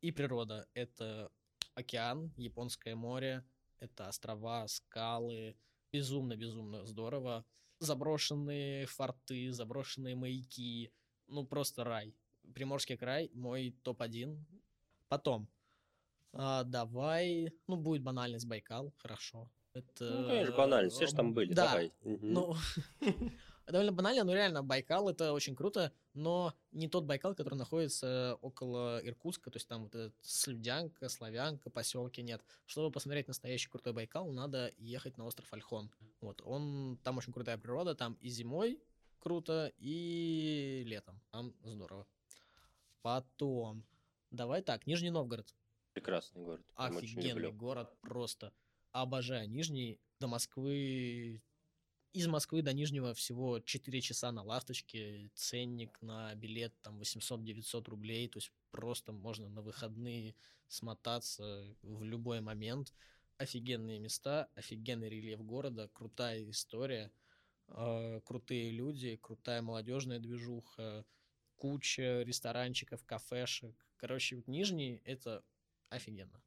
И 0.00 0.12
природа. 0.12 0.66
Это 0.74 1.30
океан, 1.74 2.32
Японское 2.36 2.94
море, 2.94 3.44
это 3.80 4.08
острова, 4.08 4.66
скалы. 4.68 5.56
Безумно-безумно 5.92 6.84
здорово. 6.84 7.46
Заброшенные 7.80 8.84
форты, 8.86 9.50
заброшенные 9.52 10.14
маяки. 10.16 10.92
Ну, 11.28 11.46
просто 11.46 11.82
рай. 11.84 12.14
Приморский 12.54 12.96
край 12.98 13.30
мой 13.32 13.74
топ-1. 13.82 14.38
Потом. 15.08 15.48
а, 16.32 16.64
давай, 16.64 17.52
ну, 17.66 17.76
будет 17.76 18.02
банальность 18.02 18.46
Байкал, 18.46 18.92
хорошо. 18.98 19.50
Это... 19.72 20.04
Ну, 20.04 20.28
конечно, 20.28 20.56
банально, 20.56 20.90
все 20.90 21.06
же 21.06 21.14
там 21.14 21.32
были, 21.32 21.52
Да, 21.52 21.66
давай. 21.66 21.92
Ну, 22.02 22.56
довольно 23.66 23.92
банально, 23.92 24.24
но 24.24 24.34
реально 24.34 24.62
Байкал 24.62 25.08
это 25.08 25.32
очень 25.32 25.54
круто, 25.54 25.92
но 26.14 26.54
не 26.72 26.88
тот 26.88 27.04
Байкал, 27.04 27.34
который 27.34 27.54
находится 27.54 28.38
около 28.40 29.00
Иркутска, 29.02 29.50
то 29.50 29.56
есть 29.56 29.68
там 29.68 29.84
вот 29.84 29.94
этот 29.94 30.14
Слюдянка, 30.20 31.08
Славянка, 31.08 31.70
поселки 31.70 32.22
нет. 32.22 32.42
Чтобы 32.66 32.90
посмотреть 32.90 33.28
настоящий 33.28 33.68
крутой 33.68 33.92
Байкал, 33.92 34.30
надо 34.30 34.72
ехать 34.78 35.16
на 35.16 35.24
остров 35.24 35.52
Альхон. 35.52 35.90
Вот, 36.20 36.42
он, 36.44 36.98
там 37.02 37.18
очень 37.18 37.32
крутая 37.32 37.58
природа, 37.58 37.94
там 37.94 38.14
и 38.20 38.28
зимой 38.28 38.80
круто, 39.18 39.72
и 39.78 40.84
летом, 40.86 41.20
там 41.30 41.54
здорово. 41.64 42.06
Потом, 43.02 43.84
давай 44.30 44.62
так, 44.62 44.86
Нижний 44.86 45.10
Новгород. 45.10 45.54
Прекрасный 45.92 46.42
город. 46.42 46.64
Офигенный 46.74 47.52
город 47.52 47.92
просто. 48.00 48.52
Обожаю 48.92 49.48
Нижний. 49.48 50.00
До 50.20 50.28
Москвы... 50.28 51.42
Из 52.14 52.26
Москвы 52.26 52.62
до 52.62 52.72
Нижнего 52.72 53.14
всего 53.14 53.60
4 53.60 54.00
часа 54.00 54.32
на 54.32 54.42
ласточке. 54.42 55.30
Ценник 55.34 56.00
на 56.00 56.34
билет 56.34 56.74
там 56.82 57.00
800-900 57.00 57.90
рублей. 57.90 58.28
То 58.28 58.38
есть 58.38 58.52
просто 58.70 59.12
можно 59.12 59.48
на 59.48 59.60
выходные 59.60 60.34
смотаться 60.68 61.64
в 61.82 62.02
любой 62.02 62.40
момент. 62.40 62.94
Офигенные 63.36 63.98
места, 63.98 64.48
офигенный 64.54 65.08
рельеф 65.08 65.44
города, 65.44 65.88
крутая 65.92 66.48
история, 66.50 67.12
э, 67.68 68.20
крутые 68.24 68.70
люди, 68.70 69.16
крутая 69.16 69.62
молодежная 69.62 70.18
движуха, 70.18 71.04
куча 71.58 72.22
ресторанчиков, 72.22 73.04
кафешек. 73.04 73.74
Короче, 73.96 74.36
вот 74.36 74.48
Нижний— 74.48 75.02
это 75.04 75.44
офигенно. 75.90 76.42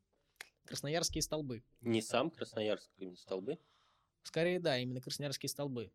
Красноярские 0.66 1.22
столбы. 1.22 1.64
Не 1.82 2.02
сам 2.02 2.32
Красноярск, 2.32 2.90
именно 2.98 3.18
столбы. 3.18 3.60
Скорее, 4.24 4.60
да, 4.60 4.78
именно 4.78 5.02
Красноярские 5.02 5.50
столбы. 5.50 5.92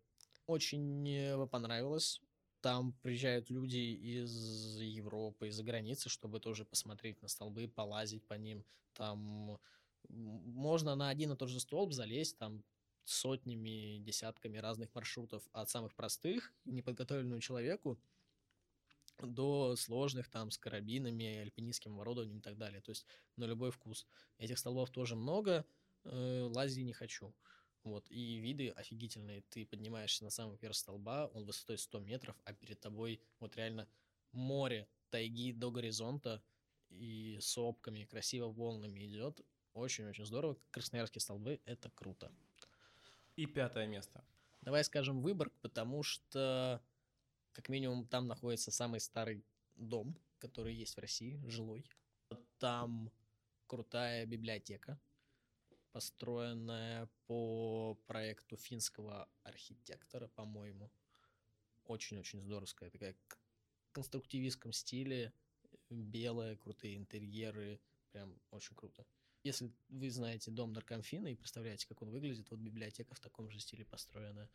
Очень 0.46 1.48
понравилось. 1.48 2.20
Там 2.60 2.92
приезжают 3.02 3.48
люди 3.50 3.78
из 3.78 4.78
Европы, 4.80 5.48
из-за 5.48 5.62
границы, 5.62 6.08
чтобы 6.08 6.40
тоже 6.40 6.64
посмотреть 6.64 7.22
на 7.22 7.28
столбы, 7.28 7.68
полазить 7.68 8.24
по 8.24 8.34
ним. 8.34 8.64
Там 8.94 9.58
можно 10.08 10.94
на 10.94 11.08
один 11.08 11.32
и 11.32 11.36
тот 11.36 11.48
же 11.48 11.60
столб 11.60 11.92
залезть, 11.92 12.36
там 12.38 12.64
сотнями, 13.04 13.98
десятками 13.98 14.58
разных 14.58 14.92
маршрутов 14.94 15.48
от 15.52 15.70
самых 15.70 15.94
простых, 15.94 16.52
неподготовленному 16.64 17.40
человеку, 17.40 18.00
до 19.18 19.76
сложных 19.76 20.28
там 20.28 20.50
с 20.50 20.58
карабинами, 20.58 21.38
альпинистским 21.38 21.94
оборудованием 21.94 22.38
и 22.38 22.42
так 22.42 22.56
далее. 22.58 22.80
То 22.80 22.90
есть 22.90 23.06
на 23.36 23.44
любой 23.44 23.70
вкус. 23.70 24.06
Этих 24.38 24.58
столбов 24.58 24.90
тоже 24.90 25.16
много, 25.16 25.64
э, 26.04 26.48
лазить 26.54 26.84
не 26.84 26.92
хочу. 26.92 27.34
Вот, 27.82 28.10
и 28.10 28.38
виды 28.38 28.70
офигительные. 28.70 29.42
Ты 29.48 29.64
поднимаешься 29.64 30.24
на 30.24 30.30
самый 30.30 30.58
верх 30.58 30.74
столба, 30.74 31.30
он 31.34 31.44
высотой 31.44 31.78
100 31.78 32.00
метров, 32.00 32.36
а 32.44 32.52
перед 32.52 32.80
тобой 32.80 33.20
вот 33.38 33.56
реально 33.56 33.88
море 34.32 34.88
тайги 35.10 35.52
до 35.52 35.70
горизонта 35.70 36.42
и 36.90 37.38
сопками, 37.40 38.04
красиво 38.04 38.48
волнами 38.48 39.06
идет. 39.06 39.40
Очень-очень 39.72 40.26
здорово. 40.26 40.56
Красноярские 40.70 41.20
столбы— 41.20 41.60
это 41.64 41.90
круто. 41.90 42.32
И 43.36 43.46
пятое 43.46 43.86
место. 43.86 44.24
Давай 44.62 44.82
скажем 44.82 45.20
Выборг, 45.20 45.52
потому 45.60 46.02
что 46.02 46.82
как 47.56 47.70
минимум 47.70 48.06
там 48.06 48.26
находится 48.26 48.70
самый 48.70 49.00
старый 49.00 49.42
дом, 49.76 50.14
который 50.38 50.74
есть 50.74 50.94
в 50.94 51.00
России, 51.00 51.40
жилой. 51.46 51.86
Там 52.58 53.10
крутая 53.66 54.26
библиотека, 54.26 55.00
построенная 55.90 57.08
по 57.26 57.94
проекту 58.06 58.58
финского 58.58 59.26
архитектора, 59.42 60.28
по-моему. 60.28 60.90
Очень-очень 61.86 62.42
здоровская, 62.42 62.90
такая 62.90 63.14
в 63.14 63.92
конструктивистском 63.92 64.72
стиле, 64.74 65.32
белая, 65.88 66.56
крутые 66.56 66.98
интерьеры, 66.98 67.80
прям 68.12 68.38
очень 68.50 68.76
круто. 68.76 69.06
Если 69.44 69.72
вы 69.88 70.10
знаете 70.10 70.50
дом 70.50 70.74
наркомфина 70.74 71.28
и 71.28 71.34
представляете, 71.34 71.86
как 71.86 72.02
он 72.02 72.10
выглядит, 72.10 72.50
вот 72.50 72.60
библиотека 72.60 73.14
в 73.14 73.20
таком 73.20 73.48
же 73.48 73.60
стиле 73.60 73.86
построена. 73.86 74.50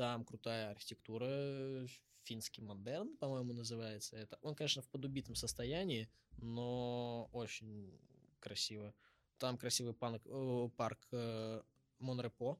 Там 0.00 0.24
крутая 0.24 0.70
архитектура, 0.70 1.86
финский 2.22 2.62
модерн, 2.62 3.18
по-моему, 3.18 3.52
называется 3.52 4.16
это. 4.16 4.38
Он, 4.40 4.54
конечно, 4.54 4.80
в 4.80 4.88
подубитом 4.88 5.34
состоянии, 5.34 6.08
но 6.38 7.28
очень 7.34 8.00
красиво. 8.38 8.94
Там 9.36 9.58
красивый 9.58 9.92
панк, 9.92 10.22
э, 10.24 10.68
парк 10.78 11.06
э, 11.12 11.60
Монрепо. 11.98 12.58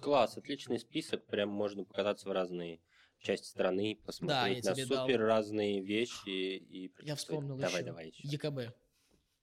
Класс, 0.00 0.38
отличный 0.38 0.78
список. 0.78 1.26
Прям 1.26 1.50
можно 1.50 1.84
покататься 1.84 2.26
в 2.30 2.32
разные 2.32 2.80
части 3.18 3.48
страны, 3.48 4.00
посмотреть 4.06 4.64
я 4.64 4.70
на 4.70 4.76
супер 4.76 5.18
дал. 5.18 5.26
разные 5.26 5.82
вещи 5.82 6.30
и 6.56 6.90
Я 7.02 7.16
вспомнил 7.16 7.58
Давай, 7.58 7.82
еще. 7.82 7.84
давай 7.84 8.08
еще. 8.08 8.26
ЕКБ. 8.26 8.74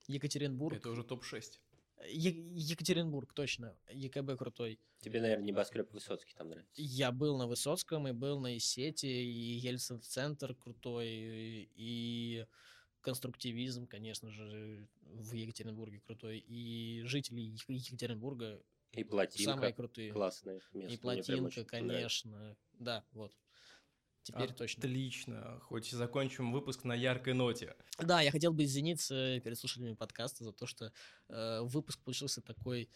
Екатеринбург. 0.07 0.75
Это 0.75 0.89
уже 0.89 1.03
топ-6. 1.03 1.59
Е- 2.05 2.53
Екатеринбург, 2.55 3.33
точно. 3.33 3.77
ЕКБ 3.89 4.37
крутой. 4.37 4.79
Тебе, 4.99 5.21
наверное, 5.21 5.45
небоскреб 5.45 5.91
Высоцкий 5.91 6.33
там 6.35 6.49
нравится. 6.49 6.71
Я 6.81 7.11
был 7.11 7.37
на 7.37 7.47
Высоцком, 7.47 8.07
и 8.07 8.11
был 8.11 8.39
на 8.39 8.57
Исете, 8.57 9.07
и 9.09 9.57
Ельцин-центр 9.59 10.55
крутой, 10.55 11.07
и, 11.75 12.45
конструктивизм, 13.01 13.87
конечно 13.87 14.29
же, 14.31 14.87
в 15.01 15.33
Екатеринбурге 15.33 15.99
крутой, 15.99 16.39
и 16.39 17.01
жители 17.05 17.41
Ек- 17.41 17.69
Екатеринбурга 17.69 18.61
И 18.93 19.03
плотинка. 19.03 19.51
самые 19.51 19.73
крутые. 19.73 20.11
Классное 20.11 20.61
место. 20.73 20.93
И 20.93 20.97
плотинка, 20.97 21.63
конечно. 21.65 22.57
Да, 22.73 23.05
вот. 23.11 23.35
Теперь 24.29 24.53
точно. 24.53 24.79
Отлично. 24.83 25.59
Хоть 25.63 25.91
и 25.91 25.95
закончим 25.95 26.51
выпуск 26.51 26.83
на 26.83 26.93
яркой 26.93 27.33
ноте. 27.33 27.75
Да, 27.97 28.21
я 28.21 28.31
хотел 28.31 28.53
бы 28.53 28.63
извиниться 28.63 29.39
перед 29.39 29.57
слушателями 29.57 29.95
подкаста 29.95 30.43
за 30.43 30.51
то, 30.51 30.65
что 30.65 30.91
э, 31.29 31.61
выпуск 31.63 31.99
получился 32.03 32.41
такой, 32.41 32.89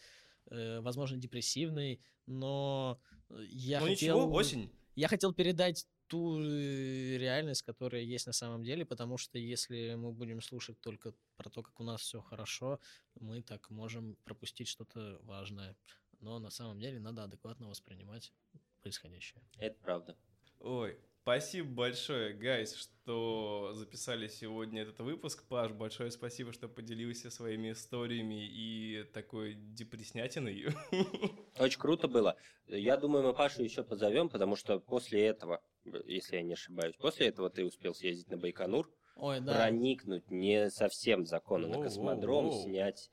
э, 0.50 0.80
возможно, 0.80 1.16
депрессивный, 1.16 2.00
но 2.26 3.00
э, 3.30 3.44
я 3.48 3.80
ну 3.80 3.86
хотел... 3.86 4.16
ничего, 4.16 4.32
осень. 4.32 4.70
Я 4.94 5.08
хотел 5.08 5.32
передать 5.32 5.86
ту 6.06 6.40
э, 6.40 7.16
реальность, 7.16 7.62
которая 7.62 8.02
есть 8.02 8.26
на 8.26 8.32
самом 8.32 8.62
деле, 8.62 8.84
потому 8.84 9.18
что 9.18 9.38
если 9.38 9.94
мы 9.94 10.12
будем 10.12 10.40
слушать 10.40 10.80
только 10.80 11.14
про 11.36 11.50
то, 11.50 11.62
как 11.62 11.80
у 11.80 11.84
нас 11.84 12.00
все 12.02 12.20
хорошо, 12.20 12.78
мы 13.18 13.42
так 13.42 13.70
можем 13.70 14.16
пропустить 14.24 14.68
что-то 14.68 15.18
важное. 15.22 15.76
Но 16.20 16.38
на 16.38 16.50
самом 16.50 16.78
деле 16.78 17.00
надо 17.00 17.24
адекватно 17.24 17.68
воспринимать 17.68 18.32
происходящее. 18.80 19.42
Это 19.58 19.76
правда. 19.80 20.16
Ой, 20.60 20.98
спасибо 21.24 21.70
большое, 21.70 22.34
гайс, 22.34 22.74
что 22.74 23.72
записали 23.72 24.28
сегодня 24.28 24.82
этот 24.82 24.98
выпуск. 25.00 25.42
Паш, 25.48 25.72
большое 25.72 26.10
спасибо, 26.10 26.52
что 26.52 26.68
поделился 26.68 27.30
своими 27.30 27.72
историями 27.72 28.46
и 28.46 29.04
такой 29.14 29.54
депресснятиной. 29.54 30.66
Очень 31.58 31.80
круто 31.80 32.08
было. 32.08 32.36
Я 32.66 32.98
думаю, 32.98 33.24
мы 33.24 33.32
Пашу 33.32 33.62
еще 33.62 33.82
позовем, 33.82 34.28
потому 34.28 34.54
что 34.54 34.78
после 34.80 35.24
этого, 35.24 35.62
если 36.04 36.36
я 36.36 36.42
не 36.42 36.52
ошибаюсь, 36.52 36.94
после 36.96 37.28
этого 37.28 37.48
ты 37.48 37.64
успел 37.64 37.94
съездить 37.94 38.28
на 38.28 38.36
Байконур, 38.36 38.92
Ой, 39.16 39.40
да. 39.40 39.54
проникнуть 39.54 40.30
не 40.30 40.68
совсем 40.68 41.24
законно 41.24 41.68
на 41.68 41.82
космодром, 41.82 42.48
воу, 42.48 42.52
воу. 42.52 42.64
снять 42.64 43.10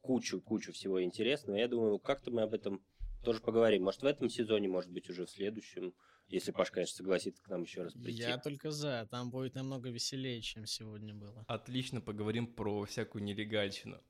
кучу-кучу 0.00 0.72
всего 0.72 1.04
интересного. 1.04 1.56
Я 1.56 1.68
думаю, 1.68 2.00
как-то 2.00 2.32
мы 2.32 2.42
об 2.42 2.52
этом 2.52 2.82
тоже 3.22 3.40
поговорим. 3.40 3.84
Может, 3.84 4.02
в 4.02 4.06
этом 4.06 4.28
сезоне, 4.28 4.66
может 4.66 4.90
быть, 4.90 5.08
уже 5.08 5.24
в 5.24 5.30
следующем, 5.30 5.94
если 6.28 6.52
Паш, 6.52 6.70
конечно, 6.70 6.96
согласится 6.96 7.42
к 7.42 7.48
нам 7.48 7.62
еще 7.62 7.82
раз 7.82 7.94
прийти. 7.94 8.22
Я 8.22 8.38
только 8.38 8.70
за. 8.70 9.08
Там 9.10 9.30
будет 9.30 9.54
намного 9.54 9.88
веселее, 9.88 10.40
чем 10.42 10.66
сегодня 10.66 11.14
было. 11.14 11.44
Отлично, 11.48 12.00
поговорим 12.00 12.46
про 12.46 12.84
всякую 12.84 13.24
нелегальщину. 13.24 14.00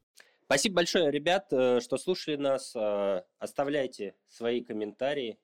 Спасибо 0.45 0.77
большое, 0.77 1.11
ребят, 1.11 1.53
э, 1.53 1.81
что 1.81 1.99
слушали 1.99 2.37
нас. 2.37 2.75
Э, 2.75 3.23
Оставляйте 3.39 4.15
свои 4.29 4.65
комментарии, 4.65 5.39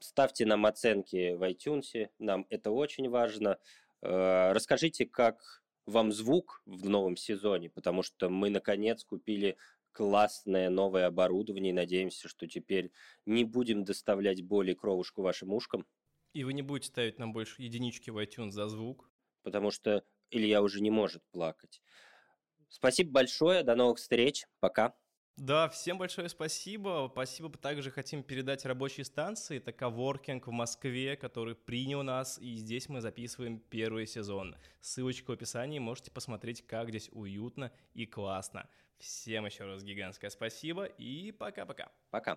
ставьте 0.00 0.44
нам 0.44 0.66
оценки 0.66 1.34
в 1.34 1.42
iTunes, 1.50 2.10
нам 2.18 2.46
это 2.50 2.70
очень 2.70 3.08
важно. 3.08 3.58
Э, 4.02 4.52
Расскажите, 4.52 5.06
как 5.06 5.62
вам 5.86 6.12
звук 6.12 6.62
в 6.66 6.88
новом 6.88 7.16
сезоне, 7.16 7.70
потому 7.70 8.02
что 8.02 8.28
мы, 8.28 8.50
наконец, 8.50 9.02
купили 9.02 9.56
классное 9.92 10.70
новое 10.70 11.06
оборудование 11.06 11.70
и 11.70 11.74
надеемся, 11.74 12.28
что 12.28 12.46
теперь 12.46 12.92
не 13.26 13.44
будем 13.44 13.84
доставлять 13.84 14.42
боли 14.42 14.72
и 14.72 14.74
кровушку 14.74 15.22
вашим 15.22 15.52
ушкам, 15.52 15.86
И 16.32 16.44
вы 16.44 16.52
не 16.52 16.62
будете 16.62 16.88
ставить 16.88 17.18
нам 17.18 17.32
больше 17.32 17.62
единички 17.62 18.10
в 18.10 18.18
iTunes 18.18 18.50
за 18.50 18.68
звук. 18.68 19.10
потому 19.42 19.70
что 19.70 20.04
Илья 20.30 20.62
уже 20.62 20.80
не 20.80 20.90
может 20.90 21.22
плакать. 21.32 21.82
Спасибо 22.68 23.10
большое, 23.10 23.62
до 23.64 23.74
новых 23.74 23.98
встреч, 23.98 24.46
пока. 24.60 24.94
Да, 25.36 25.68
всем 25.70 25.96
большое 25.96 26.28
спасибо. 26.28 27.08
Спасибо 27.10 27.50
также 27.56 27.90
хотим 27.90 28.22
передать 28.22 28.64
рабочей 28.66 29.04
станции. 29.04 29.56
Это 29.56 29.72
коворкинг 29.72 30.46
в 30.46 30.50
Москве, 30.50 31.16
который 31.16 31.54
принял 31.54 32.02
нас, 32.02 32.38
и 32.38 32.54
здесь 32.56 32.88
мы 32.88 33.00
записываем 33.00 33.58
первый 33.58 34.06
сезон. 34.06 34.54
Ссылочка 34.80 35.30
в 35.30 35.32
описании, 35.32 35.78
можете 35.78 36.10
посмотреть, 36.10 36.66
как 36.66 36.90
здесь 36.90 37.08
уютно 37.12 37.72
и 37.94 38.06
классно. 38.06 38.68
Всем 39.00 39.46
еще 39.46 39.64
раз 39.64 39.82
гигантское 39.82 40.28
спасибо 40.28 40.84
и 40.84 41.32
пока-пока. 41.32 41.88
Пока. 42.10 42.36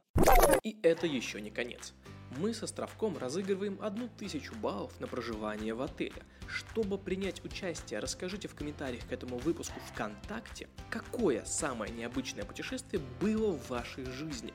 И 0.64 0.78
это 0.82 1.05
еще 1.05 1.41
не 1.41 1.51
конец. 1.51 1.93
Мы 2.38 2.53
с 2.53 2.64
Островком 2.64 3.18
разыгрываем 3.18 3.78
одну 3.82 4.07
тысячу 4.18 4.55
баллов 4.55 4.97
на 5.01 5.07
проживание 5.07 5.74
в 5.74 5.82
отеле. 5.82 6.24
Чтобы 6.47 6.97
принять 6.97 7.43
участие, 7.43 7.99
расскажите 7.99 8.47
в 8.47 8.55
комментариях 8.55 9.05
к 9.05 9.11
этому 9.11 9.39
выпуску 9.39 9.78
ВКонтакте, 9.91 10.70
какое 10.89 11.43
самое 11.43 11.91
необычное 11.91 12.45
путешествие 12.45 13.03
было 13.20 13.51
в 13.51 13.70
вашей 13.70 14.05
жизни. 14.05 14.53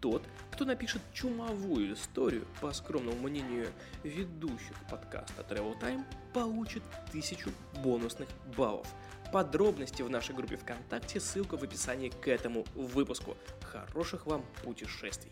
Тот, 0.00 0.26
кто 0.50 0.64
напишет 0.64 1.02
чумовую 1.12 1.92
историю, 1.92 2.46
по 2.62 2.72
скромному 2.72 3.28
мнению 3.28 3.70
ведущих 4.02 4.74
подкаста 4.90 5.42
Travel 5.42 5.78
Time, 5.78 6.04
получит 6.32 6.82
тысячу 7.12 7.50
бонусных 7.84 8.30
баллов. 8.56 8.86
Подробности 9.32 10.02
в 10.02 10.10
нашей 10.10 10.34
группе 10.34 10.56
ВКонтакте, 10.56 11.20
ссылка 11.20 11.56
в 11.56 11.62
описании 11.62 12.08
к 12.08 12.26
этому 12.26 12.64
выпуску. 12.74 13.36
Хороших 13.62 14.26
вам 14.26 14.44
путешествий! 14.64 15.30